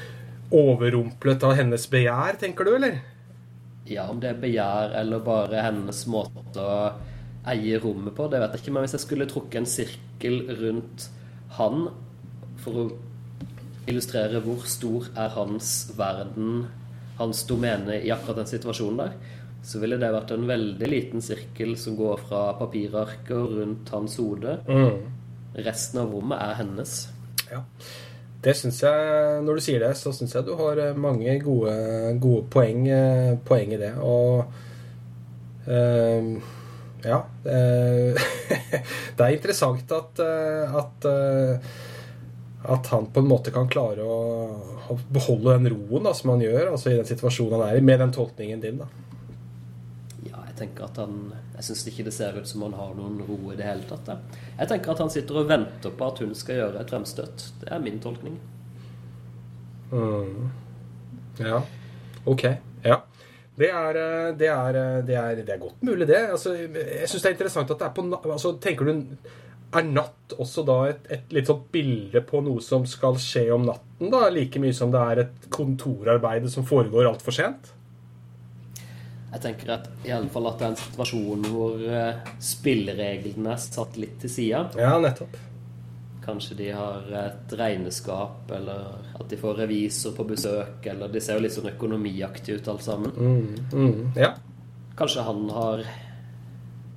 overrumplet 0.55 1.43
av 1.45 1.53
hennes 1.59 1.85
begjær, 1.91 2.39
tenker 2.41 2.65
du, 2.65 2.73
eller? 2.79 2.99
Ja, 3.89 4.07
om 4.09 4.19
det 4.21 4.31
er 4.33 4.41
begjær 4.41 4.95
eller 4.99 5.21
bare 5.25 5.61
hennes 5.65 6.03
måte 6.09 6.61
å 6.61 6.79
eie 7.49 7.79
rommet 7.81 8.13
på, 8.17 8.27
det 8.29 8.41
vet 8.41 8.55
jeg 8.57 8.63
ikke. 8.63 8.73
Men 8.75 8.85
hvis 8.85 8.95
jeg 8.97 9.05
skulle 9.05 9.29
trukket 9.29 9.61
en 9.61 9.69
sirkel 9.69 10.41
rundt 10.59 11.07
han 11.57 11.87
for 12.61 12.81
å 12.83 12.87
illustrere 13.89 14.41
hvor 14.45 14.65
stor 14.69 15.07
er 15.17 15.31
hans 15.33 15.69
verden, 15.97 16.65
hans 17.17 17.41
domene 17.49 17.97
i 18.05 18.11
akkurat 18.13 18.43
den 18.43 18.51
situasjonen 18.51 18.99
der, 19.01 19.15
så 19.65 19.81
ville 19.81 19.97
det 19.99 20.11
vært 20.13 20.29
en 20.35 20.45
veldig 20.47 20.87
liten 20.87 21.23
sirkel 21.25 21.73
som 21.79 21.97
går 21.99 22.21
fra 22.29 22.43
papirarket 22.59 23.33
rundt 23.57 23.89
hans 23.95 24.15
hode. 24.21 24.53
Resten 25.57 26.03
av 26.03 26.13
rommet 26.13 26.41
er 26.41 26.59
hennes. 26.59 26.95
Ja. 27.49 27.63
Det 28.39 28.53
syns 28.55 28.77
jeg 28.85 29.41
Når 29.43 29.57
du 29.57 29.63
sier 29.63 29.81
det, 29.83 29.91
så 29.99 30.13
syns 30.15 30.35
jeg 30.35 30.45
du 30.47 30.53
har 30.59 30.79
eh, 30.79 30.95
mange 30.95 31.33
gode, 31.43 31.73
gode 32.21 32.45
poeng, 32.53 32.85
eh, 32.87 33.33
poeng 33.45 33.73
i 33.75 33.81
det. 33.81 33.91
Og 33.99 34.45
øh, 35.67 36.31
ja. 37.03 37.19
Øh, 37.45 38.29
det 39.17 39.25
er 39.25 39.35
interessant 39.35 39.91
at, 39.91 40.19
at 40.19 41.09
at 42.63 42.87
han 42.87 43.05
på 43.13 43.19
en 43.19 43.29
måte 43.29 43.53
kan 43.55 43.69
klare 43.71 44.03
å 44.03 44.97
beholde 45.13 45.55
den 45.55 45.71
roen 45.73 46.07
da, 46.09 46.13
som 46.17 46.33
han 46.33 46.43
gjør 46.43 46.73
altså 46.73 46.91
i 46.91 46.97
den 46.97 47.07
situasjonen 47.07 47.55
han 47.55 47.69
er 47.69 47.79
i, 47.79 47.85
med 47.85 48.01
den 48.03 48.11
tolkningen 48.15 48.63
din. 48.63 48.81
da. 48.81 49.08
Tenker 50.59 50.89
at 50.89 50.97
han 50.99 51.33
Jeg 51.55 51.67
syns 51.69 51.83
ikke 51.91 52.05
det 52.07 52.13
ser 52.15 52.37
ut 52.39 52.47
som 52.49 52.63
han 52.67 52.77
har 52.77 52.95
noen 52.97 53.19
ro 53.23 53.37
i 53.53 53.57
det 53.59 53.67
hele 53.67 53.87
tatt. 53.89 54.11
Jeg. 54.11 54.39
jeg 54.59 54.71
tenker 54.73 54.93
at 54.93 55.03
han 55.05 55.13
sitter 55.13 55.41
og 55.41 55.51
venter 55.51 55.93
på 55.95 56.07
at 56.11 56.23
hun 56.23 56.33
skal 56.37 56.59
gjøre 56.61 56.81
et 56.81 56.91
fremstøt. 56.91 57.51
Det 57.61 57.69
er 57.71 57.83
min 57.83 58.01
tolkning. 58.03 58.39
Mm. 59.91 60.49
Ja. 61.39 61.61
Ok. 62.29 62.45
Ja. 62.83 63.01
Det 63.59 63.67
er, 63.67 63.97
eh, 63.99 64.29
det, 64.39 64.47
er, 64.47 64.77
eh, 64.79 65.03
det, 65.03 65.15
er, 65.19 65.43
det 65.43 65.53
er 65.53 65.59
godt 65.59 65.83
mulig, 65.83 66.07
det. 66.07 66.19
Altså, 66.31 66.53
jeg 66.55 67.09
syns 67.09 67.23
det 67.23 67.29
er 67.29 67.35
interessant 67.35 67.71
at 67.73 67.81
det 67.81 67.89
er 67.89 67.95
på 67.95 68.31
altså, 68.31 68.53
Tenker 68.61 68.87
du 68.87 68.93
Er 69.75 69.85
natt 69.85 70.33
også 70.39 70.63
da 70.65 70.77
et, 70.89 71.03
et 71.13 71.33
litt 71.35 71.49
sånt 71.49 71.67
bilde 71.73 72.23
på 72.25 72.39
noe 72.41 72.63
som 72.63 72.87
skal 72.89 73.19
skje 73.21 73.49
om 73.53 73.67
natten? 73.67 74.07
da, 74.13 74.29
Like 74.33 74.61
mye 74.63 74.73
som 74.73 74.93
det 74.93 75.01
er 75.11 75.23
et 75.25 75.49
kontorarbeid 75.53 76.47
som 76.49 76.65
foregår 76.65 77.09
altfor 77.11 77.35
sent? 77.35 77.73
Jeg 79.29 79.41
tenker 79.43 79.75
at 79.75 79.85
i 80.07 80.11
alle 80.13 80.29
fall 80.33 80.49
at 80.49 80.57
det 80.57 80.65
er 80.65 80.73
en 80.73 80.79
situasjon 80.79 81.45
hvor 81.53 81.83
eh, 81.85 82.33
spillereglene 82.41 83.53
er 83.53 83.61
satt 83.61 83.99
litt 84.01 84.17
til 84.23 84.33
sida. 84.33 84.63
Ja, 84.79 84.95
nettopp. 85.01 85.37
Kanskje 86.25 86.57
de 86.57 86.71
har 86.73 87.05
et 87.17 87.53
regneskap, 87.57 88.49
eller 88.53 89.13
at 89.17 89.29
de 89.29 89.37
får 89.39 89.61
revisor 89.63 90.15
på 90.17 90.25
besøk, 90.29 90.83
eller 90.91 91.13
De 91.13 91.21
ser 91.21 91.37
jo 91.37 91.45
litt 91.45 91.55
sånn 91.55 91.71
økonomiaktige 91.71 92.59
ut, 92.59 92.69
alle 92.73 92.85
sammen. 92.85 93.13
Mm, 93.15 93.69
mm, 93.71 94.19
ja. 94.19 94.33
Kanskje 94.99 95.25
han 95.29 95.45
har 95.55 95.85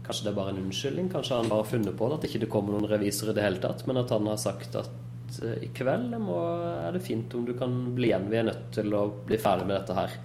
Kanskje 0.03 0.25
det 0.27 0.33
er 0.33 0.35
bare 0.35 0.51
en 0.51 0.65
unnskyldning? 0.65 1.09
Kanskje 1.12 1.37
han 1.39 1.53
har 1.53 1.69
funnet 1.69 1.95
på 1.97 2.09
det, 2.11 2.17
at 2.19 2.25
ikke 2.27 2.41
det 2.43 2.51
kommer 2.51 2.75
noen 2.75 2.91
revisor 2.91 3.31
i 3.31 3.37
det 3.37 3.45
hele 3.45 3.61
tatt, 3.62 3.85
men 3.87 4.01
at 4.01 4.11
han 4.11 4.27
har 4.27 4.41
sagt 4.41 4.75
at 4.81 5.37
eh, 5.45 5.61
i 5.69 5.71
kveld 5.77 6.17
må, 6.19 6.41
er 6.89 6.97
det 6.97 7.05
fint 7.05 7.37
om 7.39 7.45
du 7.47 7.55
kan 7.59 7.77
bli 7.95 8.11
igjen, 8.11 8.27
vi 8.33 8.41
er 8.41 8.49
nødt 8.49 8.73
til 8.75 8.91
å 8.99 9.05
bli 9.29 9.39
ferdig 9.41 9.69
med 9.69 9.77
dette 9.79 9.97
her. 10.01 10.17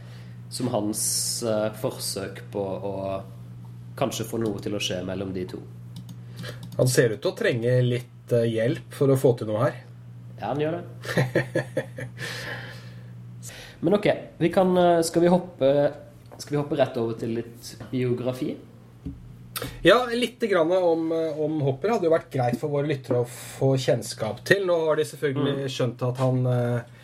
Som 0.49 0.69
hans 0.71 1.01
eh, 1.43 1.71
forsøk 1.81 2.45
på 2.53 2.61
å 2.61 2.93
kanskje 3.97 4.27
få 4.29 4.39
noe 4.41 4.61
til 4.63 4.77
å 4.77 4.81
skje 4.81 5.01
mellom 5.07 5.33
de 5.35 5.43
to. 5.49 5.59
Han 6.77 6.89
ser 6.89 7.15
ut 7.15 7.21
til 7.23 7.31
å 7.31 7.37
trenge 7.37 7.73
litt 7.83 8.33
eh, 8.35 8.47
hjelp 8.53 8.93
for 8.95 9.11
å 9.11 9.19
få 9.19 9.33
til 9.39 9.51
noe 9.51 9.65
her. 9.65 9.81
Ja, 10.37 10.51
han 10.51 10.61
gjør 10.61 10.77
det. 10.77 12.07
Men 13.83 13.97
ok, 13.97 14.07
vi 14.37 14.51
kan, 14.53 14.71
eh, 14.77 15.01
skal, 15.05 15.25
vi 15.25 15.33
hoppe, 15.33 15.73
skal 16.37 16.55
vi 16.55 16.61
hoppe 16.61 16.79
rett 16.79 16.97
over 17.01 17.17
til 17.19 17.35
litt 17.39 17.73
biografi? 17.91 18.53
Ja, 19.81 20.03
litt 20.13 20.41
grann 20.49 20.71
om, 20.71 21.09
om 21.41 21.61
Hopper 21.65 21.95
hadde 21.95 22.05
jo 22.05 22.13
vært 22.13 22.29
greit 22.33 22.59
for 22.61 22.69
våre 22.69 22.89
lyttere 22.89 23.23
å 23.23 23.29
få 23.29 23.71
kjennskap 23.81 24.43
til. 24.45 24.67
Nå 24.69 24.75
har 24.85 24.99
de 24.99 25.05
selvfølgelig 25.09 25.71
skjønt 25.73 26.03
at 26.05 26.21
han 26.21 26.43
eh, 26.51 26.96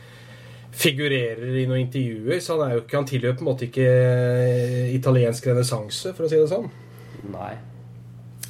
figurerer 0.74 1.58
i 1.62 1.66
noen 1.70 1.86
intervjuer, 1.86 2.40
så 2.42 2.58
han, 2.58 2.66
er 2.66 2.78
jo 2.78 2.84
ikke, 2.84 2.98
han 2.98 3.10
tilhører 3.10 3.38
på 3.38 3.46
en 3.46 3.50
måte 3.52 3.68
ikke 3.68 3.86
eh, 3.86 4.94
italiensk 4.96 5.50
renessanse, 5.52 6.14
for 6.18 6.26
å 6.26 6.32
si 6.32 6.40
det 6.40 6.50
sånn. 6.52 6.70
Nei. 7.34 7.54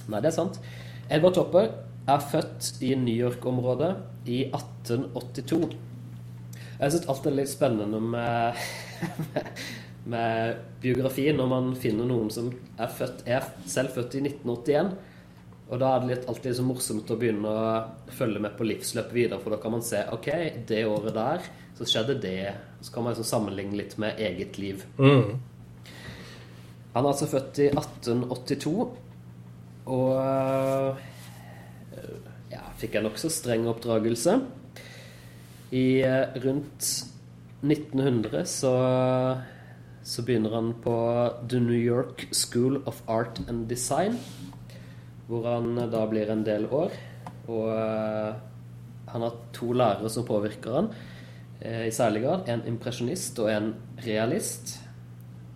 Nei, 0.08 0.20
det 0.20 0.32
er 0.32 0.36
sant. 0.36 0.60
Edvard 1.12 1.36
Topper 1.38 1.70
er 2.10 2.28
født 2.32 2.84
i 2.84 2.94
New 3.00 3.16
York-området 3.16 3.94
i 4.32 4.44
1882. 4.50 5.72
Jeg 6.80 6.94
syns 6.94 7.08
alt 7.12 7.28
er 7.30 7.36
litt 7.38 7.52
spennende 7.52 8.00
med, 8.04 8.60
med 10.12 10.62
biografi 10.84 11.30
når 11.36 11.50
man 11.52 11.74
finner 11.80 12.08
noen 12.08 12.32
som 12.34 12.50
er, 12.52 12.92
født, 12.92 13.26
er 13.28 13.48
selv 13.70 13.96
født 13.96 14.18
i 14.20 14.24
1981. 14.26 14.94
Og 15.74 15.80
da 15.80 15.94
er 15.94 16.04
det 16.04 16.10
litt, 16.10 16.26
alltid 16.30 16.58
så 16.58 16.66
morsomt 16.68 17.12
å 17.12 17.18
begynne 17.20 17.50
å 17.50 18.12
følge 18.14 18.42
med 18.44 18.56
på 18.58 18.68
livsløpet 18.68 19.16
videre, 19.16 19.40
for 19.42 19.56
da 19.56 19.62
kan 19.64 19.74
man 19.74 19.86
se 19.86 20.04
ok, 20.12 20.30
det 20.70 20.84
året 20.90 21.16
der 21.16 21.48
så 21.84 21.90
skjedde 21.92 22.20
det. 22.24 22.54
Så 22.82 22.94
kan 22.94 23.04
man 23.04 23.14
liksom 23.14 23.28
sammenligne 23.28 23.78
litt 23.80 23.98
med 24.00 24.20
eget 24.22 24.58
liv. 24.60 24.84
Mm. 24.98 25.40
Han 26.94 27.06
er 27.06 27.10
altså 27.10 27.28
født 27.28 27.60
i 27.60 27.70
1882, 27.72 28.74
og 29.90 30.12
øh, 30.22 31.00
ja, 32.52 32.62
fikk 32.80 33.00
en 33.00 33.08
nokså 33.08 33.32
streng 33.34 33.66
oppdragelse. 33.68 34.38
I 35.74 36.04
øh, 36.06 36.38
rundt 36.46 36.90
1900 37.64 38.46
så, 38.46 38.74
så 40.04 40.26
begynner 40.28 40.54
han 40.56 40.74
på 40.84 40.96
The 41.50 41.60
New 41.64 41.80
York 41.80 42.28
School 42.32 42.84
of 42.86 43.02
Art 43.08 43.42
and 43.48 43.66
Design, 43.72 44.20
hvor 45.28 45.50
han 45.50 45.74
øh, 45.78 45.90
da 45.92 46.06
blir 46.08 46.32
en 46.32 46.46
del 46.46 46.70
år. 46.70 46.94
Og 47.48 47.74
han 49.10 49.26
har 49.26 49.34
to 49.54 49.74
lærere 49.74 50.10
som 50.10 50.26
påvirker 50.26 50.78
han 50.78 50.94
eh, 50.94 51.13
i 51.64 51.92
særlig 51.96 52.26
grad. 52.26 52.50
En 52.52 52.66
impresjonist 52.68 53.40
og 53.40 53.52
en 53.52 53.74
realist. 54.04 54.78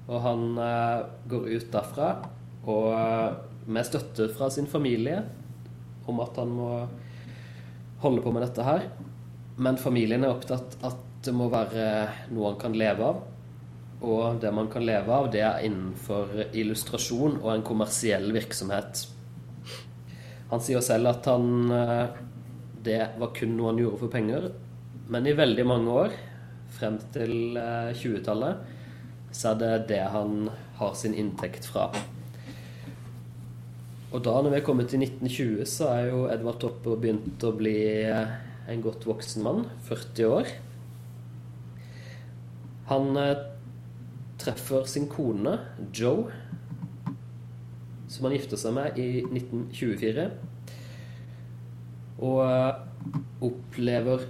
Og 0.07 0.21
han 0.23 0.45
eh, 0.63 1.01
går 1.27 1.49
ut 1.57 1.71
derfra 1.73 2.11
og 2.67 2.85
eh, 2.95 3.33
med 3.67 3.87
støtte 3.87 4.29
fra 4.35 4.49
sin 4.51 4.67
familie 4.71 5.19
om 6.07 6.21
at 6.23 6.37
han 6.39 6.53
må 6.55 6.69
holde 8.03 8.23
på 8.23 8.31
med 8.31 8.45
dette 8.45 8.63
her. 8.63 8.87
Men 9.59 9.79
familien 9.81 10.23
er 10.23 10.31
opptatt 10.31 10.77
at 10.87 11.03
det 11.25 11.33
må 11.35 11.49
være 11.51 11.87
noe 12.31 12.53
han 12.53 12.61
kan 12.61 12.77
leve 12.77 13.03
av. 13.03 13.19
Og 14.07 14.39
det 14.39 14.51
man 14.53 14.69
kan 14.71 14.85
leve 14.85 15.11
av, 15.11 15.27
det 15.33 15.41
er 15.43 15.65
innenfor 15.65 16.53
illustrasjon 16.53 17.39
og 17.41 17.51
en 17.51 17.65
kommersiell 17.65 18.29
virksomhet. 18.35 19.07
Han 20.51 20.63
sier 20.63 20.83
selv 20.85 21.11
at 21.11 21.27
han 21.27 21.73
eh, 21.75 22.23
Det 22.87 23.01
var 23.19 23.33
kun 23.35 23.57
noe 23.57 23.73
han 23.73 23.81
gjorde 23.81 23.99
for 24.05 24.13
penger. 24.13 24.51
Men 25.07 25.27
i 25.27 25.35
veldig 25.37 25.63
mange 25.67 25.93
år, 26.03 26.15
frem 26.75 26.97
til 27.15 27.55
eh, 27.55 27.93
20-tallet, 27.95 28.75
så 29.31 29.53
er 29.53 29.59
det 29.61 29.73
det 29.93 30.03
han 30.11 30.49
har 30.79 30.95
sin 30.99 31.15
inntekt 31.15 31.67
fra. 31.69 31.87
Og 34.11 34.23
da, 34.23 34.33
når 34.39 34.51
vi 34.51 34.57
er 34.59 34.65
kommet 34.67 34.89
til 34.91 35.03
1920, 35.03 35.63
så 35.67 35.87
er 35.93 36.09
jo 36.09 36.25
Edvard 36.31 36.59
Topper 36.59 36.99
begynt 36.99 37.43
å 37.43 37.53
bli 37.55 37.77
eh, 38.07 38.33
en 38.67 38.83
godt 38.83 39.07
voksen 39.07 39.45
mann. 39.47 39.65
40 39.87 40.27
år. 40.31 40.51
Han 42.91 43.19
eh, 43.19 43.45
treffer 44.43 44.87
sin 44.91 45.07
kone, 45.11 45.57
Joe, 45.95 46.27
som 48.11 48.27
han 48.27 48.35
gifter 48.35 48.59
seg 48.59 48.75
med 48.75 48.99
i 48.99 49.23
1924. 49.23 50.27
Og 52.27 52.43
eh, 52.43 52.83
opplever 53.47 54.27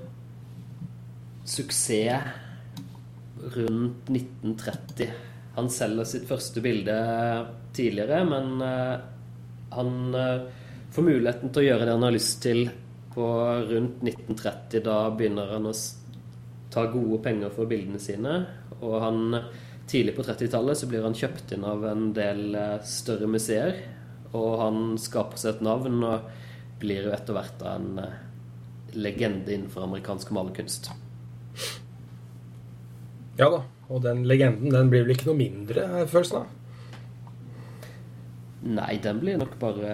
suksess 1.47 2.23
rundt 3.55 4.09
1930. 4.09 5.11
Han 5.55 5.69
selger 5.69 6.05
sitt 6.05 6.27
første 6.29 6.61
bilde 6.61 6.95
tidligere, 7.73 8.23
men 8.27 8.61
eh, 8.61 8.97
han 9.73 10.15
eh, 10.15 10.49
får 10.93 11.07
muligheten 11.07 11.53
til 11.53 11.63
å 11.63 11.67
gjøre 11.69 11.87
det 11.87 11.95
han 11.95 12.05
har 12.07 12.15
lyst 12.15 12.41
til 12.43 12.67
på 13.13 13.29
rundt 13.69 14.03
1930. 14.03 14.83
Da 14.85 14.97
begynner 15.15 15.55
han 15.55 15.69
å 15.69 15.73
ta 16.73 16.85
gode 16.91 17.21
penger 17.25 17.53
for 17.55 17.69
bildene 17.69 18.01
sine. 18.01 18.35
Og 18.81 18.99
han, 19.01 19.39
tidlig 19.89 20.17
på 20.17 20.27
30-tallet 20.27 20.77
så 20.77 20.91
blir 20.91 21.07
han 21.07 21.17
kjøpt 21.17 21.55
inn 21.55 21.65
av 21.65 21.87
en 21.89 22.11
del 22.17 22.51
eh, 22.59 22.77
større 22.85 23.31
museer. 23.31 23.81
Og 24.35 24.59
han 24.61 24.93
skaper 24.99 25.39
seg 25.39 25.55
et 25.55 25.65
navn 25.65 26.03
og 26.03 26.29
blir 26.81 27.07
jo 27.07 27.15
etter 27.15 27.33
hvert 27.33 27.63
en 27.65 27.93
legende 28.93 29.55
innenfor 29.55 29.87
amerikansk 29.87 30.29
malerkunst. 30.35 30.91
Ja 33.37 33.49
da. 33.53 33.63
Og 33.87 34.01
den 34.03 34.25
legenden 34.27 34.73
den 34.73 34.89
blir 34.91 35.05
vel 35.05 35.15
ikke 35.15 35.29
noe 35.29 35.39
mindre, 35.39 35.85
følelsen 36.11 36.41
av. 36.41 36.53
Nei, 38.67 38.97
den 38.99 39.21
blir 39.21 39.37
nok 39.39 39.53
bare 39.61 39.91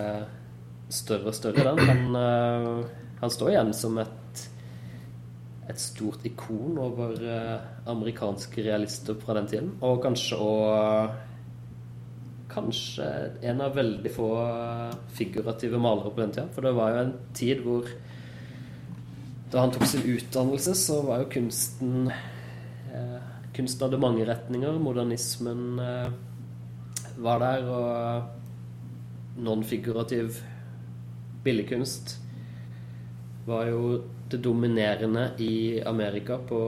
større 0.93 1.29
og 1.29 1.38
større, 1.38 1.67
den. 1.67 1.84
Han, 1.89 2.15
uh, 2.17 3.03
han 3.22 3.34
står 3.34 3.53
igjen 3.53 3.74
som 3.77 4.00
et, 4.01 4.41
et 5.70 5.79
stort 5.79 6.25
ikon 6.27 6.79
over 6.82 7.13
eh, 7.24 7.60
amerikanske 7.88 8.65
realister 8.65 9.15
fra 9.22 9.38
den 9.38 9.48
tiden. 9.51 9.70
Og 9.86 10.01
kanskje 10.03 10.39
òg 10.43 11.13
kanskje 12.53 13.05
en 13.50 13.62
av 13.63 13.77
veldig 13.77 14.12
få 14.13 14.27
figurative 15.17 15.79
malere 15.82 16.12
på 16.12 16.22
den 16.22 16.34
tida. 16.36 16.50
For 16.53 16.67
det 16.67 16.75
var 16.77 16.91
jo 16.93 17.05
en 17.05 17.15
tid 17.38 17.63
hvor 17.65 17.88
Da 19.53 19.62
han 19.62 19.72
tok 19.72 19.86
sin 19.86 20.01
utdannelse, 20.15 20.74
så 20.75 21.01
var 21.05 21.22
jo 21.22 21.29
kunsten 21.38 22.07
eh, 22.10 23.19
Kunsten 23.53 23.86
hadde 23.86 24.00
mange 24.01 24.25
retninger. 24.25 24.79
Modernismen 24.81 25.77
eh, 25.77 26.07
var 27.22 27.43
der, 27.43 27.67
og 27.69 29.38
nonfigurativ 29.45 30.39
billedkunst 31.45 32.15
var 33.45 33.67
jo 33.69 34.01
det 34.31 34.39
dominerende 34.41 35.27
i 35.38 35.81
Amerika 35.86 36.38
på 36.38 36.60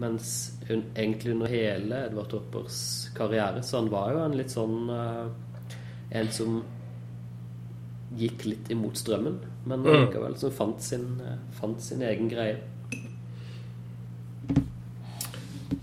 Mens 0.00 0.58
hun, 0.68 0.84
egentlig 0.96 1.34
under 1.34 1.50
hele 1.52 1.98
Edvard 2.06 2.30
Toppers 2.30 3.10
karriere 3.16 3.62
Så 3.62 3.76
han 3.76 3.90
var 3.92 4.12
jo 4.14 4.22
en 4.24 4.36
litt 4.38 4.52
sånn 4.54 4.88
uh, 4.88 5.26
En 6.10 6.30
som 6.32 6.62
gikk 8.18 8.44
litt 8.44 8.70
imot 8.72 8.98
strømmen, 9.00 9.38
men 9.68 9.84
likevel 9.86 10.36
så 10.38 10.50
fant 10.54 10.82
sin, 10.82 11.08
uh, 11.22 11.38
fant 11.58 11.80
sin 11.82 12.02
egen 12.02 12.30
greie. 12.30 12.60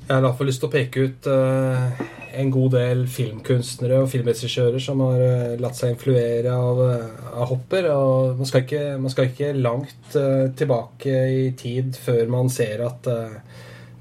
Jeg 0.10 0.16
har 0.16 0.24
i 0.24 0.26
hvert 0.26 0.40
fall 0.40 0.50
lyst 0.50 0.64
til 0.64 0.70
å 0.70 0.74
peke 0.74 1.02
ut 1.06 1.28
uh, 1.30 2.00
en 2.40 2.52
god 2.54 2.72
del 2.74 3.04
filmkunstnere 3.14 4.00
og 4.02 4.08
filmregissører 4.10 4.82
som 4.82 5.04
har 5.06 5.22
uh, 5.22 5.60
latt 5.62 5.78
seg 5.78 5.94
influere 5.94 6.50
av, 6.50 6.82
uh, 6.82 7.28
av 7.36 7.52
Hopper. 7.52 7.92
Og 7.94 8.40
man 8.40 8.50
skal 8.50 8.66
ikke, 8.66 8.82
man 8.98 9.14
skal 9.14 9.30
ikke 9.30 9.52
langt 9.54 10.18
tilbake 10.58 11.14
i 11.30 11.44
tid 11.58 11.94
før 12.02 12.24
man 12.34 12.50
ser 12.50 12.82
at 12.88 13.12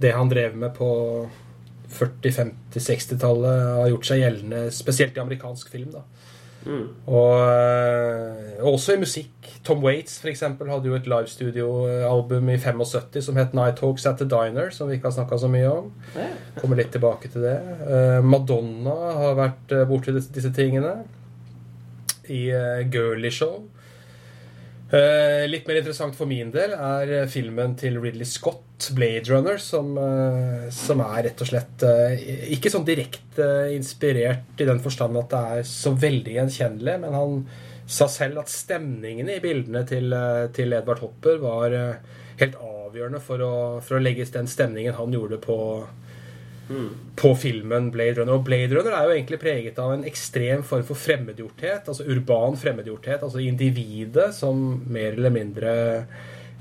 det 0.01 0.15
han 0.15 0.31
drev 0.33 0.57
med 0.57 0.73
på 0.79 0.89
40-, 1.93 2.33
50-, 2.39 2.87
60-tallet, 2.89 3.61
har 3.83 3.93
gjort 3.93 4.09
seg 4.09 4.23
gjeldende, 4.23 4.65
spesielt 4.73 5.17
i 5.17 5.23
amerikansk 5.27 5.69
film. 5.75 5.93
da 5.93 6.07
Mm. 6.67 6.87
Og, 7.07 7.35
og, 8.59 8.73
også 8.75 8.97
i 8.97 9.01
musikk. 9.01 9.51
Tom 9.65 9.83
Waits 9.85 10.19
for 10.23 10.31
eksempel, 10.33 10.71
hadde 10.73 10.91
jo 10.91 10.97
et 10.97 11.09
livestudioalbum 11.09 12.51
i 12.53 12.59
75 12.61 13.29
som 13.29 13.39
het 13.41 13.55
Night 13.57 13.79
Talks 13.81 14.07
at 14.09 14.21
the 14.21 14.29
Diner, 14.29 14.73
som 14.75 14.89
vi 14.89 14.99
ikke 14.99 15.11
har 15.11 15.19
snakka 15.21 15.39
så 15.41 15.51
mye 15.53 15.71
om. 15.71 15.91
Kommer 16.59 16.81
litt 16.81 16.93
tilbake 16.95 17.31
til 17.33 17.47
det. 17.47 17.57
Madonna 18.25 18.97
har 19.23 19.39
vært 19.39 19.75
borti 19.91 20.15
disse, 20.17 20.33
disse 20.35 20.53
tingene. 20.57 20.99
I 22.29 22.43
Girly 22.93 23.31
Show. 23.33 23.63
Uh, 24.89 25.45
litt 25.45 25.67
mer 25.69 25.83
interessant 25.83 26.15
for 26.17 26.25
min 26.31 26.49
del 26.49 26.73
er 26.73 27.27
filmen 27.29 27.75
til 27.77 27.99
Ridley 28.01 28.25
Scott, 28.25 28.87
'Blade 28.97 29.29
Runner', 29.29 29.61
som, 29.61 29.91
uh, 30.01 30.71
som 30.73 31.03
er 31.05 31.27
rett 31.27 31.43
og 31.45 31.51
slett 31.51 31.85
uh, 31.85 32.15
ikke 32.55 32.73
sånn 32.73 32.87
direkte 32.89 33.69
inspirert 33.75 34.57
i 34.57 34.69
den 34.69 34.81
forstand 34.81 35.19
at 35.21 35.29
det 35.35 35.43
er 35.59 35.69
så 35.69 35.93
veldig 35.93 36.39
gjenkjennelig, 36.39 36.95
men 37.05 37.19
han 37.19 37.37
sa 37.85 38.09
selv 38.09 38.41
at 38.41 38.53
stemningene 38.53 39.37
i 39.37 39.45
bildene 39.45 39.85
til, 39.89 40.17
til 40.57 40.73
Edvard 40.77 41.05
Hopper 41.05 41.37
var 41.41 41.77
helt 42.41 42.57
avgjørende 42.57 43.21
for 43.25 43.45
å, 43.45 43.55
for 43.85 43.97
å 43.97 44.03
legge 44.03 44.29
den 44.33 44.49
stemningen 44.49 44.97
han 44.97 45.13
gjorde 45.13 45.41
på, 45.45 45.57
på 47.19 47.35
filmen 47.41 47.91
Blade 47.91 48.21
Runner. 48.21 48.37
Og 48.37 48.45
Blade 48.47 48.77
Runner 48.77 48.95
er 48.95 49.07
jo 49.07 49.15
egentlig 49.17 49.41
preget 49.43 49.79
av 49.83 49.95
en 49.95 50.05
ekstrem 50.09 50.65
form 50.67 50.85
for 50.87 51.01
fremmedgjorthet. 51.01 51.89
Altså 51.89 52.07
urban 52.09 52.59
fremmedgjorthet. 52.61 53.23
Altså 53.23 53.43
individet 53.43 54.31
som 54.37 54.83
mer 54.87 55.17
eller 55.17 55.35
mindre 55.35 55.73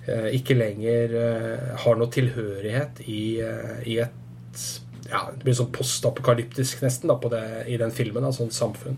eh, 0.08 0.30
ikke 0.38 0.58
lenger 0.58 1.18
eh, 1.22 1.66
har 1.84 2.00
noe 2.00 2.14
tilhørighet 2.14 3.04
i, 3.06 3.24
eh, 3.44 3.82
i 3.88 4.00
et 4.06 4.24
ja, 5.08 5.22
Det 5.32 5.46
blir 5.46 5.56
sånn 5.56 5.72
postapokalyptisk 5.72 6.82
nesten 6.84 7.12
da, 7.12 7.16
det, 7.32 7.44
i 7.72 7.78
den 7.80 7.94
filmen. 7.96 8.26
Altså 8.28 8.48
et 8.48 8.56
samfunn. 8.56 8.98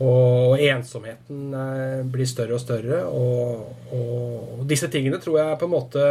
Og 0.00 0.56
ensomheten 0.64 1.52
eh, 1.52 2.00
blir 2.08 2.28
større 2.28 2.56
og 2.56 2.62
større. 2.62 3.02
Og, 3.12 3.66
og, 3.92 4.64
disse 4.70 4.88
tingene 4.92 5.20
tror 5.20 5.40
jeg 5.42 5.60
på 5.60 5.68
en 5.68 5.74
måte 5.74 6.06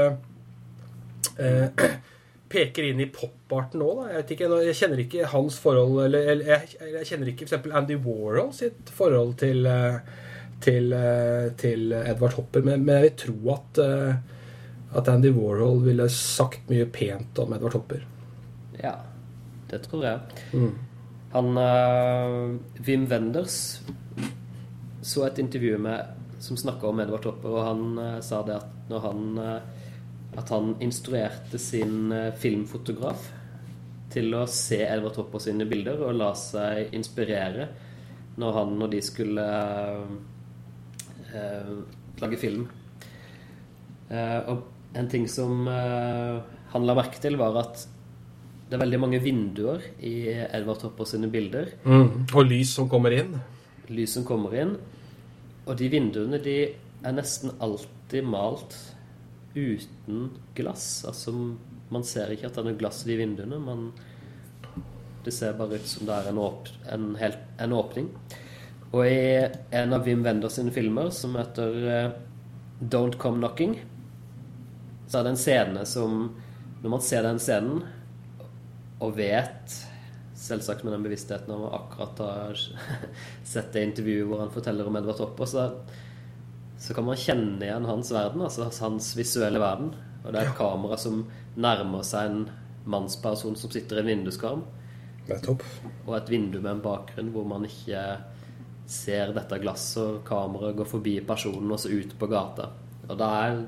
eh, 1.40 1.68
peker 2.50 2.88
inn 2.90 3.02
i 3.04 3.10
poparten 3.14 3.84
òg. 3.86 4.02
Jeg, 4.14 4.40
jeg 4.40 4.78
kjenner 4.80 5.04
ikke 5.04 5.30
hans 5.34 5.60
forhold 5.62 6.00
Eller, 6.08 6.32
eller 6.34 6.52
jeg, 6.56 6.74
jeg, 6.82 7.06
kjenner 7.12 7.32
ikke 7.32 7.48
f.eks. 7.48 7.70
Andy 7.78 8.00
Warhol 8.02 8.52
sitt 8.58 8.90
forhold 8.96 9.36
til, 9.42 9.70
eh, 9.70 10.00
til, 10.66 10.92
eh, 10.96 11.48
til 11.60 11.94
Edvard 12.00 12.38
Hopper, 12.40 12.66
men, 12.66 12.84
men, 12.86 12.96
jeg 12.98 13.08
vil 13.08 13.18
tro 13.24 13.54
at, 13.56 13.82
eh, 13.86 14.38
at 15.00 15.12
Andy 15.14 15.34
Warhol 15.36 15.84
ville 15.86 16.10
sagt 16.14 16.70
mye 16.72 16.90
pent 16.90 17.42
om 17.42 17.54
Edvard 17.58 17.78
Hopper. 17.78 18.06
Ja, 18.80 18.96
det 19.70 19.84
tror 19.86 20.06
jeg. 20.08 20.46
Mm. 20.54 20.72
Han 21.30 21.58
uh, 21.62 22.56
Wim 22.88 23.06
Wenders 23.06 23.82
så 25.06 25.28
et 25.28 25.38
intervju 25.38 25.78
med 25.78 26.16
som 26.42 26.58
snakka 26.58 26.88
om 26.90 27.00
Edvard 27.04 27.28
Hopper, 27.28 27.54
og 27.54 27.68
han 27.68 28.00
uh, 28.00 28.16
sa 28.26 28.42
det 28.48 28.56
at 28.58 28.90
når 28.90 29.04
han 29.04 29.38
uh, 29.38 29.79
at 30.38 30.50
han 30.54 30.76
instruerte 30.84 31.60
sin 31.62 32.12
eh, 32.14 32.34
filmfotograf 32.38 33.30
til 34.14 34.34
å 34.38 34.46
se 34.50 34.82
Edvard 34.86 35.18
Hopper 35.20 35.42
sine 35.44 35.68
bilder 35.70 36.02
og 36.06 36.18
la 36.18 36.32
seg 36.38 36.94
inspirere 36.98 37.68
når 38.40 38.56
han 38.56 38.76
og 38.86 38.92
de 38.94 39.02
skulle 39.04 39.46
eh, 41.34 41.72
lage 42.22 42.40
film. 42.42 42.68
Eh, 44.10 44.40
og 44.50 44.98
en 44.98 45.10
ting 45.12 45.28
som 45.30 45.68
eh, 45.70 46.40
han 46.74 46.86
la 46.88 46.96
merke 46.98 47.22
til, 47.22 47.38
var 47.40 47.58
at 47.62 47.86
det 48.70 48.78
er 48.78 48.84
veldig 48.84 49.02
mange 49.02 49.22
vinduer 49.24 49.82
i 50.06 50.30
Edvard 50.30 50.86
Hopper 50.86 51.10
sine 51.10 51.30
bilder. 51.34 51.74
Mm, 51.84 52.30
og 52.30 52.44
lys 52.46 52.76
som 52.78 52.90
kommer 52.90 53.16
inn. 53.18 53.34
Lys 53.90 54.14
som 54.18 54.26
kommer 54.28 54.54
inn. 54.62 54.76
Og 55.66 55.74
de 55.78 55.90
vinduene 55.90 56.40
de 56.42 56.60
er 56.70 57.16
nesten 57.16 57.56
alltid 57.62 58.26
malt 58.30 58.78
uten 59.60 60.30
glass. 60.58 61.06
Altså, 61.08 61.34
man 61.90 62.06
ser 62.08 62.34
ikke 62.34 62.50
at 62.50 62.56
det 62.56 62.64
er 62.64 62.70
noe 62.70 62.80
glass 62.80 63.04
i 63.06 63.12
de 63.12 63.20
vinduene. 63.20 63.60
Man, 63.62 63.90
det 65.26 65.34
ser 65.36 65.58
bare 65.60 65.80
ut 65.80 65.90
som 65.90 66.08
det 66.10 66.16
er 66.16 66.32
en, 66.32 66.42
åp, 66.42 66.72
en, 66.94 67.12
helt, 67.20 67.42
en 67.62 67.76
åpning. 67.76 68.10
Og 68.90 69.06
i 69.06 69.46
en 69.78 69.94
av 69.94 70.08
Wim 70.08 70.24
Wenders 70.26 70.58
sine 70.58 70.74
filmer, 70.74 71.12
som 71.14 71.38
heter 71.38 71.80
uh, 71.86 72.18
Don't 72.80 73.20
Come 73.22 73.42
Knocking, 73.42 73.78
så 75.10 75.20
er 75.20 75.26
det 75.26 75.34
en 75.34 75.42
scene 75.42 75.86
som 75.90 76.20
Når 76.84 76.92
man 76.94 77.02
ser 77.02 77.26
den 77.26 77.40
scenen 77.42 77.80
og 79.02 79.16
vet 79.18 79.74
Selvsagt 80.38 80.86
med 80.86 80.94
den 80.94 81.04
bevisstheten 81.04 81.52
om 81.52 81.66
akkurat 81.66 82.22
ha 82.22 82.34
sett 83.52 83.74
det 83.74 83.88
intervjuet 83.88 84.30
hvor 84.30 84.44
han 84.44 84.54
forteller 84.54 84.88
om 84.88 84.96
Edvard 84.96 85.20
Hopper, 85.20 85.50
så 85.50 85.66
så 86.80 86.96
kan 86.96 87.06
man 87.06 87.20
kjenne 87.20 87.66
igjen 87.66 87.88
hans 87.90 88.12
verden, 88.16 88.42
altså 88.46 88.70
hans 88.86 89.12
visuelle 89.18 89.60
verden. 89.60 89.92
Og 90.24 90.32
det 90.32 90.42
er 90.42 90.50
et 90.50 90.58
kamera 90.58 90.98
som 91.00 91.26
nærmer 91.60 92.04
seg 92.08 92.30
en 92.30 92.44
mannsperson 92.90 93.58
som 93.60 93.72
sitter 93.72 94.00
i 94.00 94.04
en 94.04 94.12
vinduskarm. 94.14 94.64
Nettopp. 95.30 95.64
Og 96.08 96.16
et 96.18 96.32
vindu 96.32 96.60
med 96.62 96.78
en 96.78 96.84
bakgrunn 96.84 97.34
hvor 97.34 97.46
man 97.48 97.68
ikke 97.68 98.04
ser 98.90 99.36
dette 99.36 99.60
glasset, 99.62 100.02
og 100.02 100.24
kameraet 100.26 100.80
går 100.80 100.90
forbi 100.90 101.20
personen 101.28 101.76
og 101.76 101.82
så 101.82 101.92
ut 101.94 102.16
på 102.18 102.32
gata. 102.32 102.72
Og 103.10 103.20
det 103.20 103.30
er 103.44 103.62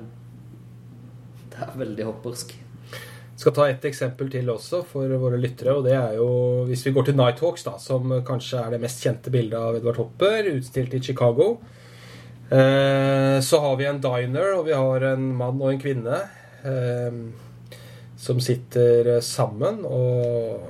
Det 1.52 1.60
er 1.60 1.76
veldig 1.76 2.04
hoppersk. 2.08 2.54
Jeg 2.92 3.40
skal 3.40 3.52
ta 3.52 3.64
et 3.68 3.84
eksempel 3.84 4.30
til 4.30 4.48
også 4.48 4.82
for 4.86 5.08
våre 5.20 5.36
lyttere. 5.36 5.74
og 5.76 5.84
det 5.84 5.92
er 5.92 6.14
jo, 6.16 6.64
Hvis 6.64 6.86
vi 6.86 6.92
går 6.92 7.02
til 7.04 7.16
Nighthawks, 7.16 7.64
da, 7.64 7.76
som 7.78 8.08
kanskje 8.24 8.64
er 8.64 8.70
det 8.70 8.80
mest 8.80 9.02
kjente 9.02 9.30
bildet 9.30 9.58
av 9.58 9.76
Edvard 9.76 9.96
Hopper, 9.96 10.48
utstilt 10.56 10.94
i 10.94 11.00
Chicago. 11.00 11.58
Eh, 12.52 13.40
så 13.40 13.60
har 13.60 13.76
vi 13.76 13.86
en 13.88 14.00
diner, 14.00 14.54
og 14.58 14.66
vi 14.66 14.74
har 14.76 15.06
en 15.14 15.30
mann 15.36 15.60
og 15.62 15.70
en 15.72 15.80
kvinne 15.80 16.18
eh, 16.68 17.14
som 18.20 18.42
sitter 18.44 19.14
sammen 19.24 19.80
og 19.88 20.60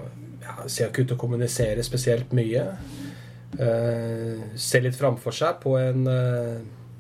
ja, 0.44 0.54
ser 0.68 0.92
ikke 0.92 1.02
ut 1.02 1.10
til 1.10 1.16
å 1.16 1.22
kommunisere 1.24 1.82
spesielt 1.82 2.30
mye. 2.38 2.68
Eh, 3.58 4.54
ser 4.54 4.86
litt 4.86 4.98
framfor 4.98 5.34
seg 5.34 5.58
på 5.64 5.74
en 5.80 6.06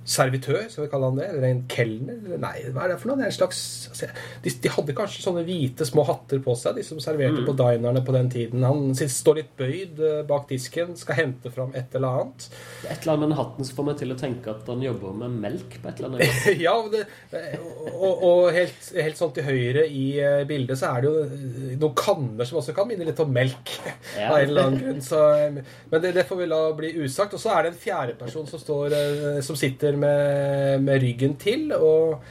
servitør, 0.04 0.64
skal 0.70 0.86
vi 0.86 0.90
kalle 0.90 1.08
han 1.10 1.18
det? 1.18 1.28
Eller 1.30 1.46
en 1.48 1.62
kelner? 1.70 2.36
Nei, 2.42 2.54
hva 2.74 2.84
er 2.84 2.92
det 2.92 2.98
for 3.02 3.12
noe? 3.12 3.20
Det 3.20 3.26
er 3.26 3.30
en 3.30 3.36
slags 3.36 3.60
altså, 3.90 4.08
de, 4.42 4.52
de, 4.64 4.72
hadde 4.76 4.96
kanskje 4.98 5.24
sånne 5.24 5.44
hvite 5.46 5.86
små 5.88 6.04
hatter 6.08 6.42
på 6.42 6.56
seg, 6.58 6.78
de 6.78 6.86
som 6.86 7.00
serverte 7.02 7.42
mm. 7.42 7.46
på 7.48 7.54
dinerne 7.60 8.02
på 8.06 8.14
den 8.16 8.30
tiden. 8.32 8.66
Han 8.66 8.92
står 8.98 9.40
litt 9.40 9.52
bøyd 9.58 10.02
eh, 10.02 10.22
bak 10.28 10.48
disken, 10.50 10.96
skal 10.98 11.20
hente 11.20 11.52
fram 11.54 11.74
et 11.78 11.94
eller 11.98 12.22
annet. 12.22 12.48
Et 12.82 12.96
eller 12.96 13.14
annet 13.14 13.22
med 13.22 13.32
den 13.32 13.38
hatten 13.38 13.68
som 13.68 13.78
får 13.78 13.88
meg 13.90 14.00
til 14.02 14.14
å 14.14 14.18
tenke 14.18 14.54
at 14.54 14.70
han 14.72 14.84
jobber 14.84 15.16
med 15.22 15.38
melk 15.46 15.78
på 15.78 15.90
et 15.90 16.02
eller 16.02 16.12
annet 16.12 16.26
vis. 16.26 16.62
ja, 16.66 16.74
det, 16.92 17.04
og, 17.92 18.26
og 18.26 18.50
helt, 18.56 18.90
helt, 18.98 19.20
sånn 19.20 19.34
til 19.36 19.46
høyre 19.46 19.86
i 19.86 20.06
eh, 20.22 20.42
bildet 20.48 20.80
så 20.80 20.96
er 20.96 21.04
det 21.04 21.12
jo 21.12 21.76
noen 21.82 21.96
kanner 21.98 22.48
som 22.48 22.60
også 22.62 22.74
kan 22.76 22.90
minne 22.90 23.06
litt 23.08 23.22
om 23.22 23.32
melk. 23.32 23.76
Ja. 24.12 24.28
av 24.32 24.42
en 24.42 24.50
eller 24.50 24.66
annen 24.66 24.80
grunn. 24.82 25.00
Så, 25.04 25.18
men 25.90 26.02
det, 26.02 26.10
det, 26.16 26.24
får 26.28 26.38
vi 26.42 26.46
la 26.50 26.58
bli 26.76 26.90
usagt. 27.00 27.34
Og 27.36 27.40
så 27.40 27.52
er 27.54 27.64
det 27.64 27.72
en 27.72 27.78
fjerde 27.80 28.16
person 28.18 28.44
som, 28.48 28.60
står, 28.60 28.96
eh, 28.96 29.38
som 29.44 29.56
sitter 29.58 29.91
med, 30.00 30.82
med 30.86 31.02
ryggen 31.02 31.36
til. 31.40 31.72
og 31.76 32.22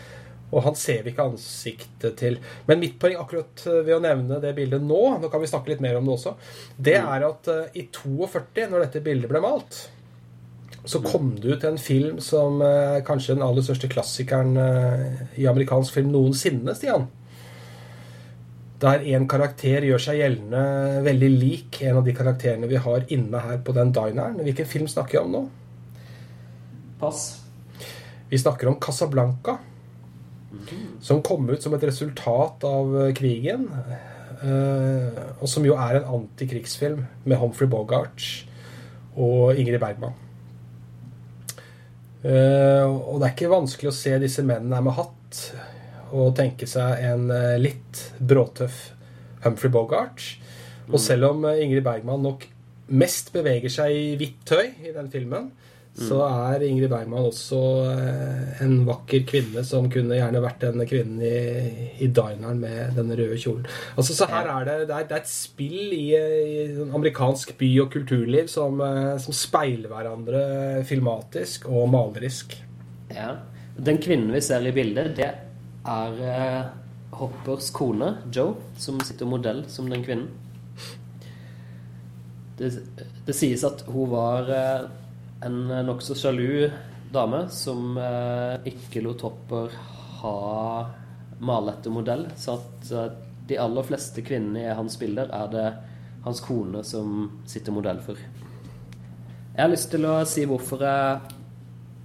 Og 0.51 0.65
han 0.65 0.75
ser 0.75 1.03
vi 1.03 1.13
ikke 1.13 1.29
ansiktet 1.29 2.17
til. 2.19 2.37
Men 2.67 2.81
mitt 2.81 2.97
poeng 2.99 3.15
akkurat 3.21 3.63
ved 3.85 3.95
å 3.95 4.03
nevne 4.03 4.41
det 4.43 4.51
bildet 4.57 4.83
nå, 4.83 4.99
nå 5.21 5.29
kan 5.31 5.41
vi 5.41 5.47
snakke 5.47 5.71
litt 5.71 5.83
mer 5.83 5.97
om 5.99 6.09
det 6.09 6.17
også, 6.17 6.35
det 6.75 6.97
er 6.99 7.25
at 7.27 7.47
uh, 7.47 7.71
i 7.71 7.87
42, 7.87 8.67
når 8.67 8.85
dette 8.85 9.03
bildet 9.05 9.31
ble 9.31 9.39
malt, 9.43 9.79
så 10.81 10.99
kom 11.05 11.35
det 11.39 11.55
ut 11.55 11.65
en 11.69 11.79
film 11.79 12.19
som 12.25 12.59
uh, 12.59 12.99
kanskje 13.07 13.37
den 13.37 13.45
aller 13.45 13.63
største 13.63 13.87
klassikeren 13.91 14.57
i 15.39 15.47
amerikansk 15.47 15.95
film 15.95 16.11
noensinne, 16.11 16.75
Stian. 16.75 17.07
Der 18.81 19.03
en 19.13 19.27
karakter 19.29 19.85
gjør 19.85 20.01
seg 20.01 20.17
gjeldende 20.19 21.03
veldig 21.05 21.29
lik 21.35 21.77
en 21.85 21.99
av 21.99 22.07
de 22.07 22.15
karakterene 22.17 22.67
vi 22.67 22.81
har 22.81 23.05
inne 23.13 23.43
her 23.43 23.61
på 23.61 23.75
den 23.77 23.93
dineren. 23.93 24.41
Hvilken 24.41 24.67
film 24.67 24.89
snakker 24.89 25.19
jeg 25.19 25.27
om 25.27 25.35
nå? 25.37 25.43
Pass. 27.01 27.40
Vi 28.31 28.39
snakker 28.39 28.67
om 28.67 28.79
Casablanca. 28.79 29.57
Som 31.01 31.21
kom 31.21 31.49
ut 31.49 31.63
som 31.63 31.73
et 31.75 31.83
resultat 31.83 32.63
av 32.63 32.93
eh, 33.01 33.09
krigen. 33.15 33.65
Eh, 34.39 35.17
og 35.35 35.49
som 35.51 35.65
jo 35.67 35.75
er 35.75 35.99
en 35.99 36.07
antikrigsfilm 36.15 37.01
med 37.27 37.41
Humphrey 37.41 37.67
Bogart 37.67 38.23
og 39.19 39.59
Ingrid 39.59 39.81
Bergman. 39.83 40.15
Eh, 42.23 42.87
og 42.87 43.19
det 43.19 43.27
er 43.27 43.35
ikke 43.35 43.51
vanskelig 43.51 43.91
å 43.91 43.97
se 43.99 44.15
disse 44.23 44.47
mennene 44.47 44.79
med 44.85 44.95
hatt 44.95 45.43
og 46.15 46.31
tenke 46.39 46.67
seg 46.67 47.03
en 47.11 47.27
litt 47.59 47.99
bråtøff 48.23 48.79
Humphrey 49.43 49.75
Bogart. 49.75 50.23
Og 50.87 51.03
selv 51.03 51.33
om 51.33 51.49
Ingrid 51.51 51.83
Bergman 51.83 52.23
nok 52.23 52.47
mest 52.95 53.33
beveger 53.35 53.71
seg 53.71 53.91
i 53.91 54.07
hvitt 54.19 54.39
tøy 54.47 54.71
i 54.87 54.95
den 54.95 55.11
filmen, 55.11 55.51
så 56.03 56.17
er 56.25 56.63
Ingrid 56.65 56.89
Bergman 56.91 57.27
også 57.29 57.59
eh, 57.91 58.63
en 58.65 58.81
vakker 58.87 59.23
kvinne 59.29 59.63
som 59.67 59.89
kunne 59.91 60.17
gjerne 60.17 60.41
vært 60.43 60.63
denne 60.63 60.87
kvinnen 60.89 61.21
i, 61.25 61.93
i 62.01 62.09
dineren 62.09 62.61
med 62.63 62.97
denne 62.97 63.17
røde 63.19 63.37
kjolen. 63.41 63.67
Altså, 63.95 64.15
så 64.17 64.27
her 64.31 64.49
er 64.51 64.67
det, 64.67 64.75
det, 64.89 64.97
er, 64.97 65.07
det 65.09 65.17
er 65.17 65.23
et 65.23 65.31
spill 65.31 65.95
i, 65.95 66.07
i 66.15 66.65
amerikansk 66.87 67.55
by- 67.59 67.71
og 67.85 67.91
kulturliv 67.93 68.51
som, 68.51 68.81
eh, 68.85 69.15
som, 69.21 69.35
speiler 69.35 69.91
hverandre 69.91 70.43
filmatisk 70.87 71.69
og 71.71 71.89
malerisk. 71.93 72.57
Ja. 73.13 73.35
Den 73.81 74.01
kvinnen 74.03 74.33
vi 74.35 74.43
ser 74.43 74.65
i 74.67 74.75
bildet, 74.75 75.15
det 75.17 75.31
er 75.31 76.23
eh, 76.35 76.61
Hoppers 77.17 77.69
kone, 77.75 78.15
Joe, 78.33 78.55
som 78.79 79.01
sitter 79.03 79.29
modell 79.29 79.65
som 79.69 79.89
den 79.91 80.05
kvinnen. 80.05 80.29
Det, 82.57 82.71
det 83.25 83.35
sies 83.35 83.63
at 83.65 83.83
hun 83.89 84.11
var 84.11 84.49
uh, 84.49 84.89
en 85.45 85.61
nokså 85.87 86.15
sjalu 86.17 86.69
dame 87.11 87.45
som 87.49 87.97
eh, 87.97 88.71
ikke 88.71 89.03
lot 89.03 89.23
Hopper 89.25 89.73
ha 90.21 90.35
male 91.41 91.73
etter 91.73 91.93
modell. 91.93 92.27
Så 92.37 92.59
at 92.59 92.91
eh, 92.93 93.09
de 93.49 93.59
aller 93.59 93.87
fleste 93.87 94.23
kvinnene 94.25 94.67
i 94.67 94.77
hans 94.77 94.97
bilder 95.01 95.31
er 95.35 95.51
det 95.51 95.67
hans 96.25 96.41
kone 96.45 96.83
som 96.87 97.25
sitter 97.49 97.73
modell 97.75 97.99
for. 98.05 98.19
Jeg 99.51 99.59
har 99.59 99.71
lyst 99.71 99.89
til 99.91 100.05
å 100.07 100.21
si 100.29 100.45
hvorfor 100.47 100.83
jeg, 100.85 101.33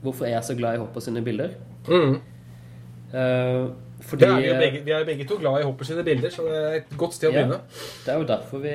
hvorfor 0.02 0.26
jeg 0.26 0.40
er 0.40 0.46
så 0.46 0.56
glad 0.58 0.78
i 0.78 0.82
Hopper 0.82 1.04
sine 1.04 1.22
bilder. 1.24 1.54
Mm. 1.86 2.16
Eh, 3.12 3.62
fordi, 4.06 4.26
er 4.26 4.42
vi, 4.42 4.50
begge, 4.60 4.82
vi, 4.84 4.92
er 4.92 5.06
begge 5.06 5.28
to 5.28 5.38
glad 5.40 5.60
i 5.60 5.68
Hopper 5.68 5.88
sine 5.88 6.02
bilder, 6.06 6.32
så 6.32 6.48
det 6.48 6.58
er 6.58 6.80
et 6.80 6.98
godt 6.98 7.16
sted 7.16 7.30
å 7.30 7.36
ja, 7.36 7.44
begynne. 7.44 7.62
Det 8.02 8.12
er 8.12 8.20
jo 8.20 8.28
derfor 8.32 8.64
vi 8.64 8.74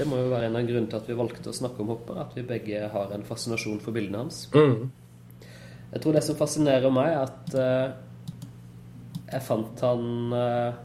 det 0.00 0.06
må 0.08 0.16
jo 0.16 0.30
være 0.32 0.48
en 0.48 0.56
av 0.56 0.64
grunnene 0.64 0.88
til 0.88 0.96
at 0.96 1.08
vi 1.10 1.16
valgte 1.18 1.50
å 1.52 1.56
snakke 1.56 1.82
om 1.84 1.90
Hopper. 1.92 2.22
At 2.22 2.32
vi 2.38 2.46
begge 2.48 2.86
har 2.88 3.10
en 3.12 3.26
fascinasjon 3.26 3.82
for 3.84 3.92
bildene 3.92 4.22
hans. 4.22 4.46
Mm. 4.54 4.88
Jeg 5.90 6.00
tror 6.00 6.16
det 6.16 6.22
som 6.24 6.38
fascinerer 6.38 6.94
meg, 6.94 7.10
er 7.12 7.26
at 7.26 7.56
uh, 7.58 9.26
jeg 9.30 9.44
fant 9.44 9.82
han 9.84 10.32
uh, 10.32 10.78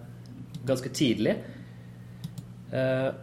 ganske 0.67 0.91
tidlig. 0.97 1.37
Uh, 2.73 3.13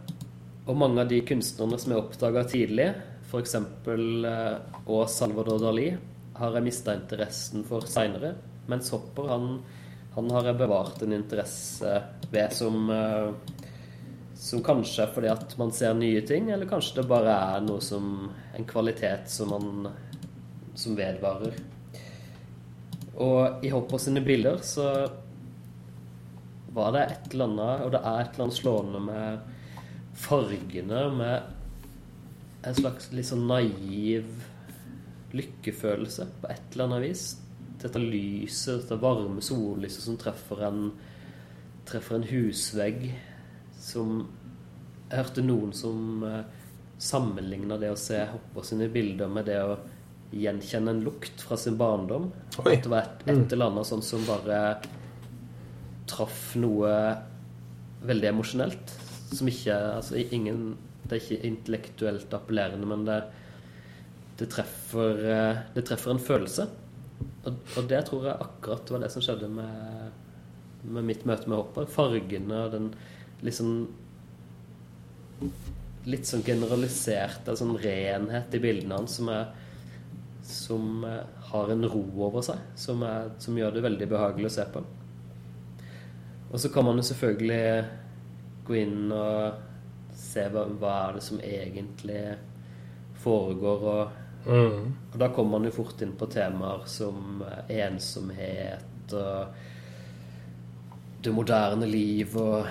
og 0.64 0.78
mange 0.78 1.02
av 1.02 1.10
de 1.10 1.18
kunstnerne 1.28 1.76
som 1.82 1.92
jeg 1.92 2.00
oppdaga 2.00 2.46
tidlig, 2.48 2.88
f.eks. 3.28 3.58
Uh, 3.58 4.56
og 4.86 5.04
Salvador 5.12 5.60
Dali, 5.60 5.90
har 6.38 6.56
jeg 6.56 6.68
mista 6.70 6.96
interessen 6.96 7.66
for 7.68 7.84
seinere. 7.90 8.32
Mens 8.70 8.88
Hopper, 8.94 9.28
han, 9.28 9.50
han, 10.16 10.32
har 10.32 10.48
jeg 10.48 10.62
bevart 10.62 11.04
en 11.04 11.18
interesse 11.18 11.98
ved 12.32 12.56
som 12.56 12.88
som 14.42 14.62
kanskje 14.64 15.04
er 15.04 15.12
fordi 15.14 15.28
at 15.30 15.52
man 15.60 15.70
ser 15.74 15.94
nye 15.94 16.22
ting, 16.26 16.50
eller 16.50 16.66
kanskje 16.66 16.98
det 16.98 17.10
bare 17.10 17.34
er 17.54 17.62
noe 17.62 17.82
som 17.84 18.30
En 18.56 18.66
kvalitet 18.68 19.30
som 19.30 19.52
man 19.54 19.92
som 20.74 20.96
vedvarer. 20.96 21.54
Og 23.22 23.64
i 23.64 23.70
Hopper 23.72 24.00
sine 24.00 24.20
bilder 24.24 24.58
så 24.64 24.86
var 26.72 26.92
det 26.94 27.02
et 27.04 27.32
eller 27.32 27.48
annet, 27.50 27.84
og 27.84 27.94
det 27.94 28.00
er 28.00 28.20
et 28.20 28.34
eller 28.34 28.44
annet 28.46 28.58
slående 28.58 29.02
med 29.06 29.40
fargene, 30.22 31.02
med 31.16 32.66
en 32.68 32.78
slags 32.78 33.10
litt 33.12 33.28
sånn 33.28 33.48
naiv 33.48 34.28
lykkefølelse 35.36 36.28
på 36.40 36.52
et 36.52 36.72
eller 36.72 36.88
annet 36.88 37.04
vis. 37.06 37.26
Dette 37.82 38.00
lyset, 38.00 38.82
dette 38.82 39.00
varme 39.02 39.44
sollyset 39.44 40.06
som 40.06 40.18
treffer 40.20 40.64
en, 40.68 40.88
treffer 41.88 42.18
en 42.18 42.28
husvegg 42.30 43.12
som 43.82 44.22
Jeg 45.10 45.18
hørte 45.18 45.42
noen 45.44 45.72
som 45.76 46.22
uh, 46.24 46.44
sammenligna 47.02 47.76
det 47.80 47.90
å 47.92 47.98
se 47.98 48.20
Hopper 48.30 48.64
sine 48.64 48.86
bilder 48.92 49.28
med 49.28 49.48
det 49.50 49.58
å 49.60 49.74
gjenkjenne 50.32 50.94
en 50.94 51.02
lukt 51.04 51.42
fra 51.44 51.58
sin 51.60 51.76
barndom. 51.76 52.30
Oi. 52.62 52.76
At 52.76 52.86
det 52.86 52.92
var 52.92 53.02
et, 53.04 53.24
et 53.28 53.52
eller 53.52 53.68
annet 53.68 53.88
sånn 53.88 54.04
som 54.06 54.24
bare 54.24 54.60
traff 56.08 56.54
noe 56.60 56.92
veldig 58.06 58.30
emosjonelt. 58.32 58.94
Som 59.32 59.48
ikke 59.48 59.76
Altså 59.96 60.18
ingen 60.20 60.74
Det 61.02 61.16
er 61.16 61.22
ikke 61.22 61.48
intellektuelt 61.48 62.34
appellerende, 62.36 62.86
men 62.88 63.04
det, 63.04 63.18
det, 64.38 64.46
treffer, 64.52 65.18
eh, 65.28 65.62
det 65.74 65.82
treffer 65.88 66.14
en 66.14 66.22
følelse. 66.22 66.68
Og, 67.42 67.56
og, 67.76 67.82
det 67.90 67.98
tror 68.08 68.28
jeg 68.28 68.46
akkurat 68.46 68.92
var 68.94 69.02
det 69.02 69.10
som 69.12 69.24
skjedde 69.24 69.50
med, 69.50 70.14
med 70.86 71.08
mitt 71.10 71.26
møte 71.28 71.50
med 71.50 71.58
Hopper. 71.58 71.90
Fargene 71.90 72.62
og 72.62 72.72
den 72.76 72.88
liksom 73.42 73.74
Litt 76.06 76.26
sånn 76.26 76.42
generalisert 76.42 77.46
en 77.46 77.58
sånn 77.58 77.76
renhet 77.78 78.54
i 78.54 78.60
bildene 78.62 78.96
hans 78.98 79.16
som, 79.18 79.28
er, 79.30 79.52
som 80.42 81.04
har 81.52 81.70
en 81.70 81.86
ro 81.86 82.02
over 82.26 82.42
seg, 82.42 82.58
som, 82.78 83.02
er, 83.06 83.28
som 83.42 83.58
gjør 83.58 83.76
det 83.76 83.84
veldig 83.84 84.08
behagelig 84.10 84.48
å 84.48 84.54
se 84.56 84.64
på. 84.74 84.82
Og 86.50 86.58
så 86.58 86.72
kan 86.74 86.88
man 86.88 86.98
jo 86.98 87.06
selvfølgelig 87.06 87.84
gå 88.66 88.78
inn 88.80 89.14
og 89.14 90.10
se 90.18 90.48
hva, 90.50 90.66
hva 90.80 90.96
er 91.04 91.16
det 91.18 91.24
som 91.28 91.38
egentlig 91.42 92.24
foregår. 93.22 93.86
Og, 93.94 94.18
Mm. 94.42 94.88
og 95.12 95.18
da 95.22 95.28
kommer 95.30 95.52
man 95.60 95.68
jo 95.68 95.76
fort 95.76 96.00
inn 96.02 96.16
på 96.18 96.26
temaer 96.26 96.80
som 96.90 97.44
ensomhet 97.70 99.12
og 99.14 99.52
det 101.22 101.30
moderne 101.30 101.86
liv 101.86 102.34
og 102.42 102.66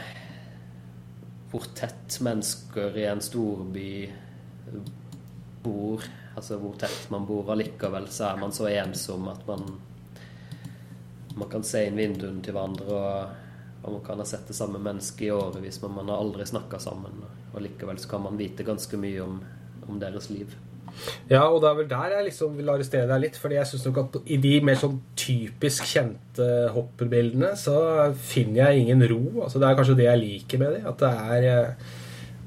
hvor 1.52 1.68
tett 1.76 2.18
mennesker 2.24 2.98
i 2.98 3.06
en 3.12 3.22
storby 3.22 3.92
bor. 5.64 6.04
Altså 6.36 6.58
hvor 6.62 6.78
tett 6.80 7.10
man 7.12 7.28
bor. 7.28 7.52
Allikevel 7.52 8.08
så 8.12 8.32
er 8.32 8.42
man 8.42 8.56
så 8.56 8.70
ensom 8.72 9.28
at 9.32 9.48
man 9.48 9.66
man 11.36 11.50
kan 11.50 11.64
se 11.64 11.86
inn 11.88 11.96
vinduene 11.96 12.42
til 12.44 12.56
hverandre, 12.56 12.88
og, 12.92 13.86
og 13.86 13.94
man 13.96 14.02
kan 14.04 14.20
ha 14.20 14.26
sett 14.28 14.50
det 14.52 14.56
samme 14.58 14.82
mennesket 14.84 15.30
i 15.30 15.32
årevis, 15.32 15.80
men 15.84 15.96
man 15.96 16.12
har 16.12 16.20
aldri 16.20 16.46
snakka 16.48 16.80
sammen. 16.80 17.24
Og 17.54 17.62
likevel 17.64 18.00
så 18.00 18.10
kan 18.12 18.26
man 18.26 18.40
vite 18.40 18.68
ganske 18.68 19.00
mye 19.00 19.24
om, 19.24 19.40
om 19.88 20.02
deres 20.02 20.30
liv. 20.30 20.52
Ja, 21.30 21.46
og 21.48 21.62
det 21.64 21.70
er 21.70 21.78
vel 21.80 21.90
der 21.90 22.16
jeg 22.16 22.28
liksom 22.28 22.58
vil 22.60 22.70
arrestere 22.74 23.08
deg 23.10 23.24
litt. 23.24 23.38
fordi 23.40 23.58
jeg 23.58 23.70
synes 23.70 23.86
nok 23.88 24.00
at 24.04 24.18
i 24.26 24.38
de 24.42 24.54
mer 24.66 24.78
sånn 24.80 25.00
typisk 25.18 25.88
kjente 25.90 26.48
hopperbildene 26.76 27.54
så 27.60 27.78
finner 28.16 28.66
jeg 28.66 28.84
ingen 28.84 29.06
ro. 29.10 29.22
altså 29.46 29.62
Det 29.62 29.70
er 29.70 29.80
kanskje 29.80 29.98
det 30.02 30.10
jeg 30.10 30.24
liker 30.26 30.62
med 30.62 30.76
dem. 30.78 30.88
At 30.92 31.02
det 31.02 31.14
er 31.38 31.76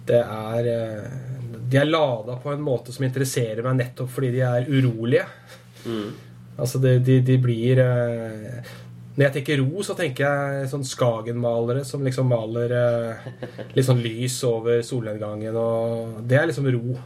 Det 0.05 0.20
er 0.20 0.70
De 1.70 1.81
er 1.81 1.88
lada 1.88 2.37
på 2.42 2.53
en 2.53 2.62
måte 2.62 2.92
som 2.92 3.07
interesserer 3.07 3.64
meg 3.64 3.81
nettopp 3.81 4.11
fordi 4.12 4.31
de 4.37 4.44
er 4.44 4.68
urolige. 4.68 5.27
Mm. 5.85 6.11
Altså, 6.59 6.79
de, 6.79 6.99
de, 7.03 7.20
de 7.20 7.38
blir 7.38 7.81
Når 7.81 9.25
jeg 9.27 9.33
tenker 9.38 9.61
ro, 9.62 9.83
så 9.83 9.94
tenker 9.94 10.27
jeg 10.27 10.68
sånn 10.70 10.85
Skagen-malere 10.87 11.85
som 11.87 12.05
liksom 12.05 12.31
maler 12.31 12.73
litt 13.75 13.87
sånn 13.87 14.03
lys 14.03 14.40
over 14.49 14.81
solnedgangen, 14.83 15.55
og 15.55 16.23
det 16.27 16.38
er 16.38 16.49
liksom 16.51 16.66
ro. 16.75 16.97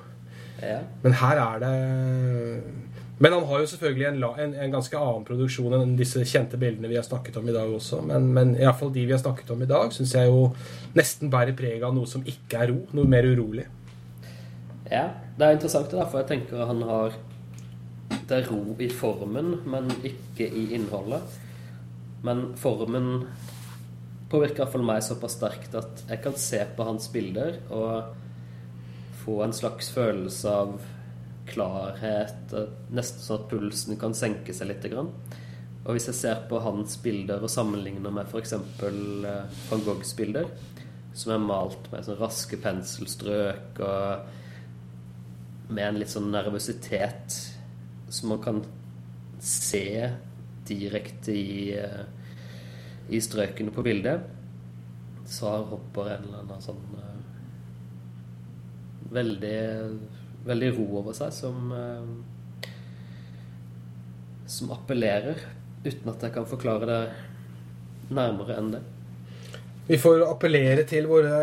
Ja. 0.62 0.82
Men 1.02 1.14
her 1.20 1.38
er 1.38 1.60
det 1.62 1.74
Men 3.18 3.32
han 3.32 3.44
har 3.46 3.60
jo 3.62 3.66
selvfølgelig 3.66 4.06
en, 4.08 4.24
en, 4.24 4.54
en, 4.54 4.72
ganske 4.72 4.98
annen 4.98 5.24
produksjon 5.26 5.74
enn 5.74 5.96
disse 5.98 6.22
kjente 6.22 6.58
bildene 6.58 6.90
vi 6.90 6.98
har 6.98 7.06
snakket 7.06 7.40
om 7.40 7.48
i 7.50 7.54
dag 7.54 7.72
også. 7.74 7.98
Men, 8.06 8.28
men 8.34 8.52
iallfall 8.54 8.92
de 8.94 9.06
vi 9.08 9.14
har 9.14 9.22
snakket 9.22 9.50
om 9.50 9.64
i 9.64 9.70
dag, 9.70 9.90
syns 9.94 10.14
jeg 10.14 10.30
jo 10.30 10.52
nesten 10.94 11.32
bærer 11.32 11.56
preg 11.58 11.82
av 11.82 11.96
noe 11.96 12.06
som 12.06 12.22
ikke 12.22 12.62
er 12.62 12.70
ro. 12.70 12.78
Noe 12.94 13.10
mer 13.10 13.26
urolig. 13.26 13.66
Ja, 14.86 15.08
det 15.34 15.48
er 15.48 15.58
interessant 15.58 15.90
det 15.90 15.98
derfor 15.98 16.22
jeg 16.22 16.30
tenker 16.30 16.70
han 16.70 16.84
har 16.86 17.18
Det 18.28 18.38
er 18.38 18.46
ro 18.52 18.76
i 18.78 18.88
formen, 18.92 19.58
men 19.66 19.90
ikke 20.06 20.46
i 20.46 20.68
innholdet. 20.78 21.38
Men 22.22 22.52
formen 22.60 23.26
påvirker 24.30 24.62
iallfall 24.62 24.86
meg 24.86 25.02
såpass 25.04 25.38
sterkt 25.38 25.74
at 25.78 26.06
jeg 26.06 26.22
kan 26.22 26.38
se 26.38 26.62
på 26.76 26.86
hans 26.86 27.10
bilder 27.12 27.58
og 27.74 28.14
få 29.28 29.42
en 29.44 29.52
slags 29.52 29.90
følelse 29.92 30.52
av 30.62 30.78
klarhet, 31.48 32.54
nesten 32.92 33.24
sånn 33.24 33.42
at 33.42 33.50
pulsen 33.50 33.98
kan 34.00 34.16
senke 34.16 34.54
seg 34.56 34.70
litt. 34.70 34.86
Og 34.88 35.90
hvis 35.92 36.08
jeg 36.08 36.16
ser 36.16 36.42
på 36.48 36.60
hans 36.64 36.96
bilder 37.04 37.44
og 37.44 37.52
sammenligner 37.52 38.12
med 38.12 38.28
f.eks. 38.28 38.54
van 39.68 39.84
Goghs 39.84 40.14
bilder, 40.16 40.48
som 41.12 41.34
er 41.34 41.44
malt 41.44 41.90
med 41.92 42.06
sånn 42.06 42.20
raske 42.20 42.56
penselstrøk 42.62 43.80
og 43.84 45.72
med 45.72 45.84
en 45.84 46.00
litt 46.00 46.12
sånn 46.12 46.30
nervøsitet 46.32 47.36
som 48.08 48.32
man 48.32 48.40
kan 48.44 48.62
se 49.44 50.08
direkte 50.68 51.34
i, 51.36 51.76
i 53.12 53.20
strøkene 53.24 53.74
på 53.74 53.84
bildet, 53.84 54.24
så 55.28 55.52
har 55.52 55.68
Hopper 55.72 56.14
en 56.14 56.28
eller 56.28 56.44
annen 56.46 56.64
sånn 56.64 56.80
uh, 56.96 57.17
veldig, 59.12 59.60
veldig 60.48 60.74
ro 60.76 60.88
over 61.02 61.16
seg 61.16 61.32
som 61.34 61.72
uh, 61.72 62.36
som 64.48 64.72
appellerer, 64.72 65.36
uten 65.84 66.08
at 66.10 66.22
jeg 66.24 66.34
kan 66.34 66.48
forklare 66.48 66.88
det 66.88 67.00
nærmere 68.16 68.56
enn 68.56 68.72
det. 68.72 68.82
Vi 69.88 69.98
får 70.00 70.24
appellere 70.24 70.84
til 70.88 71.08
våre 71.08 71.38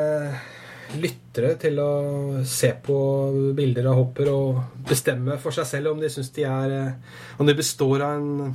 lyttere 1.01 1.56
til 1.62 1.80
å 1.82 1.91
se 2.45 2.71
på 2.86 2.97
bilder 3.58 3.89
av 3.89 3.99
hopper 3.99 4.30
og 4.30 4.86
bestemme 4.89 5.38
for 5.41 5.56
seg 5.56 5.69
selv 5.69 5.93
om 5.93 6.01
de 6.01 6.10
syns 6.13 6.30
de 6.36 6.45
er 6.45 6.75
Om 7.38 7.47
de 7.47 7.56
består 7.58 8.04
av 8.06 8.19
en, 8.19 8.54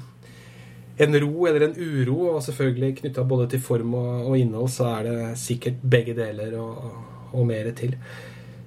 en 1.07 1.19
ro 1.25 1.47
eller 1.47 1.67
en 1.67 1.75
uro. 1.77 2.19
Og 2.35 2.43
selvfølgelig 2.47 3.01
knytta 3.03 3.27
både 3.27 3.49
til 3.55 3.63
form 3.63 3.95
og, 3.99 4.13
og, 4.31 4.37
innhold, 4.39 4.71
så 4.71 4.89
er 4.95 5.09
det 5.09 5.19
sikkert 5.43 5.83
begge 5.83 6.15
deler 6.19 6.55
og, 6.59 6.87
og 7.35 7.47
mer 7.51 7.71
til. 7.79 7.99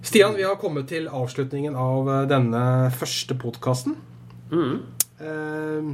Stian, 0.03 0.35
vi 0.35 0.43
har 0.43 0.57
kommet 0.59 0.89
til 0.91 1.05
avslutningen 1.07 1.77
av 1.79 2.09
denne 2.27 2.61
første 2.91 3.37
podkasten. 3.39 3.93
Mm. 4.51 4.81
Eh, 5.23 5.93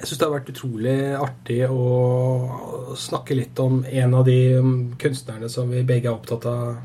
jeg 0.00 0.08
syns 0.08 0.18
det 0.18 0.26
har 0.26 0.32
vært 0.32 0.50
utrolig 0.50 0.96
artig 1.14 1.60
å 1.70 2.96
snakke 2.98 3.36
litt 3.38 3.62
om 3.62 3.84
en 3.86 4.18
av 4.18 4.26
de 4.26 4.36
um, 4.58 4.74
kunstnerne 4.98 5.46
som 5.46 5.70
vi 5.70 5.84
begge 5.86 6.10
er 6.10 6.16
opptatt 6.16 6.48
av. 6.50 6.82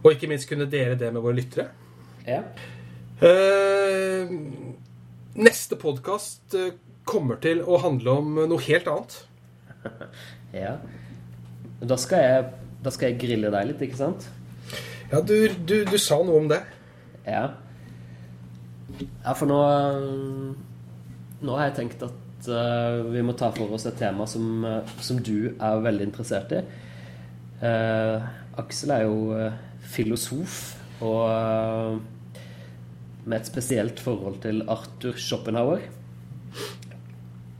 Og 0.00 0.10
ikke 0.14 0.32
minst 0.32 0.48
kunne 0.48 0.70
dele 0.72 0.96
det 0.96 1.12
med 1.12 1.20
våre 1.20 1.36
lyttere. 1.36 1.68
Ja. 2.24 2.40
Eh, 3.20 4.34
neste 5.36 5.76
podkast 5.84 6.56
eh, 6.56 6.72
kommer 7.04 7.44
til 7.44 7.60
å 7.60 7.84
handle 7.84 8.16
om 8.24 8.40
noe 8.40 8.68
helt 8.70 8.88
annet. 8.88 9.20
ja. 10.64 10.78
Da 11.84 12.00
skal, 12.00 12.24
jeg, 12.24 12.76
da 12.80 12.96
skal 12.96 13.12
jeg 13.12 13.20
grille 13.28 13.52
deg 13.52 13.74
litt, 13.74 13.90
ikke 13.90 14.00
sant? 14.06 14.32
Ja, 15.10 15.20
du, 15.20 15.34
du, 15.66 15.80
du 15.84 15.98
sa 15.98 16.20
noe 16.22 16.38
om 16.38 16.48
det. 16.50 16.60
Ja. 17.26 17.48
Ja, 19.00 19.32
for 19.34 19.48
nå 19.50 19.58
nå 21.40 21.56
har 21.56 21.70
jeg 21.70 21.76
tenkt 21.78 22.04
at 22.04 22.48
uh, 22.52 23.00
vi 23.10 23.22
må 23.24 23.34
ta 23.38 23.48
for 23.54 23.72
oss 23.74 23.86
et 23.88 23.96
tema 23.98 24.26
som, 24.28 24.62
uh, 24.62 24.94
som 25.02 25.18
du 25.24 25.50
er 25.50 25.82
veldig 25.86 26.06
interessert 26.10 26.52
i. 26.54 26.60
Uh, 27.62 28.20
Aksel 28.60 28.92
er 28.94 29.06
jo 29.06 29.50
filosof 29.90 30.60
og 31.00 32.00
med 33.24 33.36
et 33.38 33.48
spesielt 33.48 34.00
forhold 34.02 34.40
til 34.44 34.62
Arthur 34.68 35.16
Schopenhauer, 35.20 35.82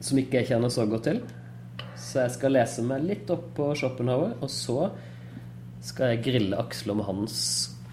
som 0.01 0.21
ikke 0.21 0.41
jeg 0.41 0.53
kjenner 0.53 0.73
så 0.73 0.85
godt 0.89 1.09
til. 1.09 1.23
Så 1.97 2.25
jeg 2.25 2.35
skal 2.37 2.55
lese 2.57 2.85
meg 2.85 3.07
litt 3.07 3.33
opp 3.33 3.51
på 3.57 3.71
Schopenhauer, 3.79 4.37
og 4.41 4.53
så 4.53 4.91
skal 5.91 6.15
jeg 6.15 6.25
grille 6.25 6.59
Aksel 6.61 6.95
om 6.95 7.03
hans 7.07 7.41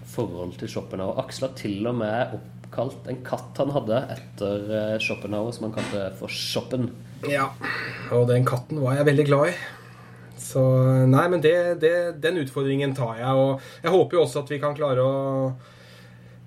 forhold 0.08 0.56
til 0.60 0.70
Schopenhauer. 0.72 1.18
Aksel 1.24 1.48
har 1.48 1.56
til 1.58 1.88
og 1.90 1.98
med 2.00 2.36
oppkalt 2.38 3.08
en 3.10 3.20
katt 3.26 3.58
han 3.60 3.74
hadde 3.74 4.02
etter 4.14 4.70
eh, 4.78 4.94
Schopenhauer, 5.02 5.54
som 5.54 5.68
han 5.68 5.76
kalte 5.76 6.04
for 6.18 6.32
Schoppen. 6.32 6.90
Ja, 7.28 7.48
og 8.14 8.28
den 8.30 8.46
katten 8.46 8.80
var 8.84 8.98
jeg 8.98 9.08
veldig 9.10 9.26
glad 9.28 9.50
i. 9.50 9.56
Så 10.38 10.62
nei, 11.10 11.24
men 11.32 11.42
det, 11.42 11.54
det, 11.82 11.94
den 12.22 12.38
utfordringen 12.44 12.94
tar 12.96 13.18
jeg. 13.18 13.32
Og 13.34 13.82
jeg 13.82 13.94
håper 13.94 14.18
jo 14.18 14.22
også 14.24 14.44
at 14.44 14.52
vi 14.54 14.60
kan 14.62 14.76
klare 14.78 15.02
å 15.04 15.16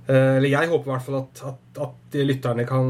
Eller 0.09 0.49
jeg 0.49 0.67
håper 0.67 0.89
i 0.89 0.91
hvert 0.91 1.05
fall 1.05 1.17
at, 1.19 1.41
at, 1.47 1.81
at 1.85 2.15
lytterne 2.25 2.65
kan 2.67 2.87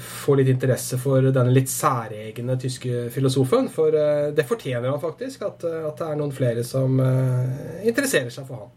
få 0.00 0.34
litt 0.40 0.48
interesse 0.50 0.96
for 0.98 1.28
denne 1.28 1.52
litt 1.52 1.70
særegne 1.70 2.56
tyske 2.58 3.04
filosofen. 3.14 3.68
For 3.70 3.94
eh, 3.94 4.30
det 4.34 4.46
fortjener 4.48 4.88
han 4.88 5.02
faktisk, 5.02 5.44
at, 5.46 5.62
at 5.62 6.00
det 6.00 6.08
er 6.08 6.18
noen 6.18 6.34
flere 6.34 6.64
som 6.66 6.96
interesserer 7.84 8.32
seg 8.34 8.48
for 8.48 8.64
han. 8.64 8.72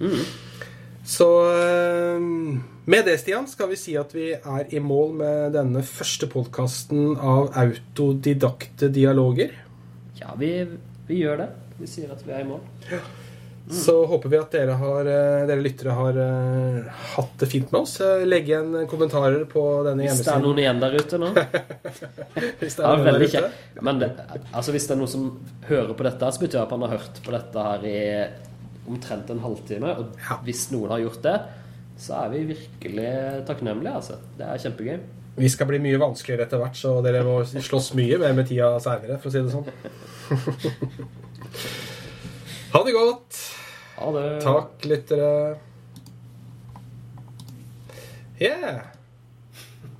Mm. 0.00 0.24
Så 1.04 1.28
eh, 1.52 2.20
med 2.84 3.04
det, 3.04 3.18
Stian, 3.18 3.48
skal 3.48 3.68
vi 3.72 3.78
si 3.78 3.96
at 3.98 4.12
vi 4.14 4.32
er 4.34 4.74
i 4.74 4.80
mål 4.82 5.14
med 5.20 5.56
denne 5.56 5.82
første 5.86 6.28
podkasten 6.30 7.16
av 7.16 7.50
autodidakte 7.58 8.90
dialoger. 8.94 9.56
Ja, 10.20 10.36
vi, 10.38 10.52
vi, 11.08 11.20
gjør 11.22 11.42
det. 11.44 11.48
Vi 11.80 11.88
sier 11.90 12.12
at 12.14 12.22
vi 12.26 12.36
er 12.36 12.44
i 12.44 12.48
mål. 12.48 12.62
Ja. 12.92 13.00
Mm. 13.68 13.74
Så 13.76 13.94
håper 14.06 14.32
vi 14.32 14.38
at 14.40 14.54
dere, 14.56 14.74
har, 14.80 15.06
eh, 15.06 15.44
dere 15.46 15.62
lyttere 15.62 15.94
har 15.94 16.16
uh, 16.16 17.02
hatt 17.12 17.34
det 17.38 17.46
fint 17.46 17.70
med 17.70 17.84
oss. 17.84 18.00
Legg 18.26 18.48
igjen 18.48 18.72
kommentarer 18.90 19.44
på 19.50 19.62
denne 19.86 20.08
hjemmesiden. 20.08 20.16
Hvis 20.16 20.26
det 20.26 20.34
er 20.34 20.44
noen 20.46 20.62
igjen 20.62 20.80
der 20.82 20.96
ute 20.96 21.20
nå. 21.22 21.28
hvis 22.62 22.78
det 22.80 22.86
er 22.88 22.98
noen 22.98 23.06
der 23.06 23.26
ute. 23.26 23.44
Men 23.86 24.02
det, 24.02 24.10
altså, 24.50 24.74
hvis 24.74 24.88
det 24.88 24.96
er 24.96 25.00
noen 25.02 25.12
som 25.12 25.28
hører 25.68 25.94
på 25.94 26.08
dette, 26.08 26.32
så 26.34 26.42
betyr 26.42 26.58
det 26.58 26.64
at 26.64 26.74
man 26.74 26.86
har 26.88 26.96
hørt 26.96 27.22
på 27.26 27.36
dette 27.36 27.68
her 27.68 27.86
i 27.86 28.00
omtrent 28.90 29.30
en 29.30 29.44
halvtime. 29.44 29.94
Og 30.02 30.18
ja. 30.18 30.40
hvis 30.48 30.66
noen 30.74 30.96
har 30.96 31.04
gjort 31.04 31.22
det, 31.28 31.38
så 32.00 32.18
er 32.24 32.34
vi 32.34 32.44
virkelig 32.50 33.14
takknemlige. 33.46 33.96
Altså. 34.02 34.18
Det 34.38 34.48
er 34.48 34.62
kjempegøy. 34.66 35.00
Vi 35.40 35.48
skal 35.48 35.68
bli 35.70 35.78
mye 35.80 35.98
vanskeligere 36.00 36.48
etter 36.48 36.60
hvert, 36.60 36.76
så 36.76 36.98
dere 37.04 37.22
må 37.24 37.38
slåss 37.46 37.92
mye 37.98 38.18
mer 38.20 38.34
med 38.36 38.48
tida 38.50 38.74
seinere, 38.82 39.20
for 39.22 39.30
å 39.30 39.34
si 39.36 39.46
det 39.46 39.54
sånn. 39.54 39.68
ha 42.72 42.84
det 42.86 42.92
godt. 42.92 43.40
Ha 43.96 44.12
det. 44.14 44.28
Takk, 44.44 44.86
lyttere. 44.86 45.58
Yeah. 48.40 48.99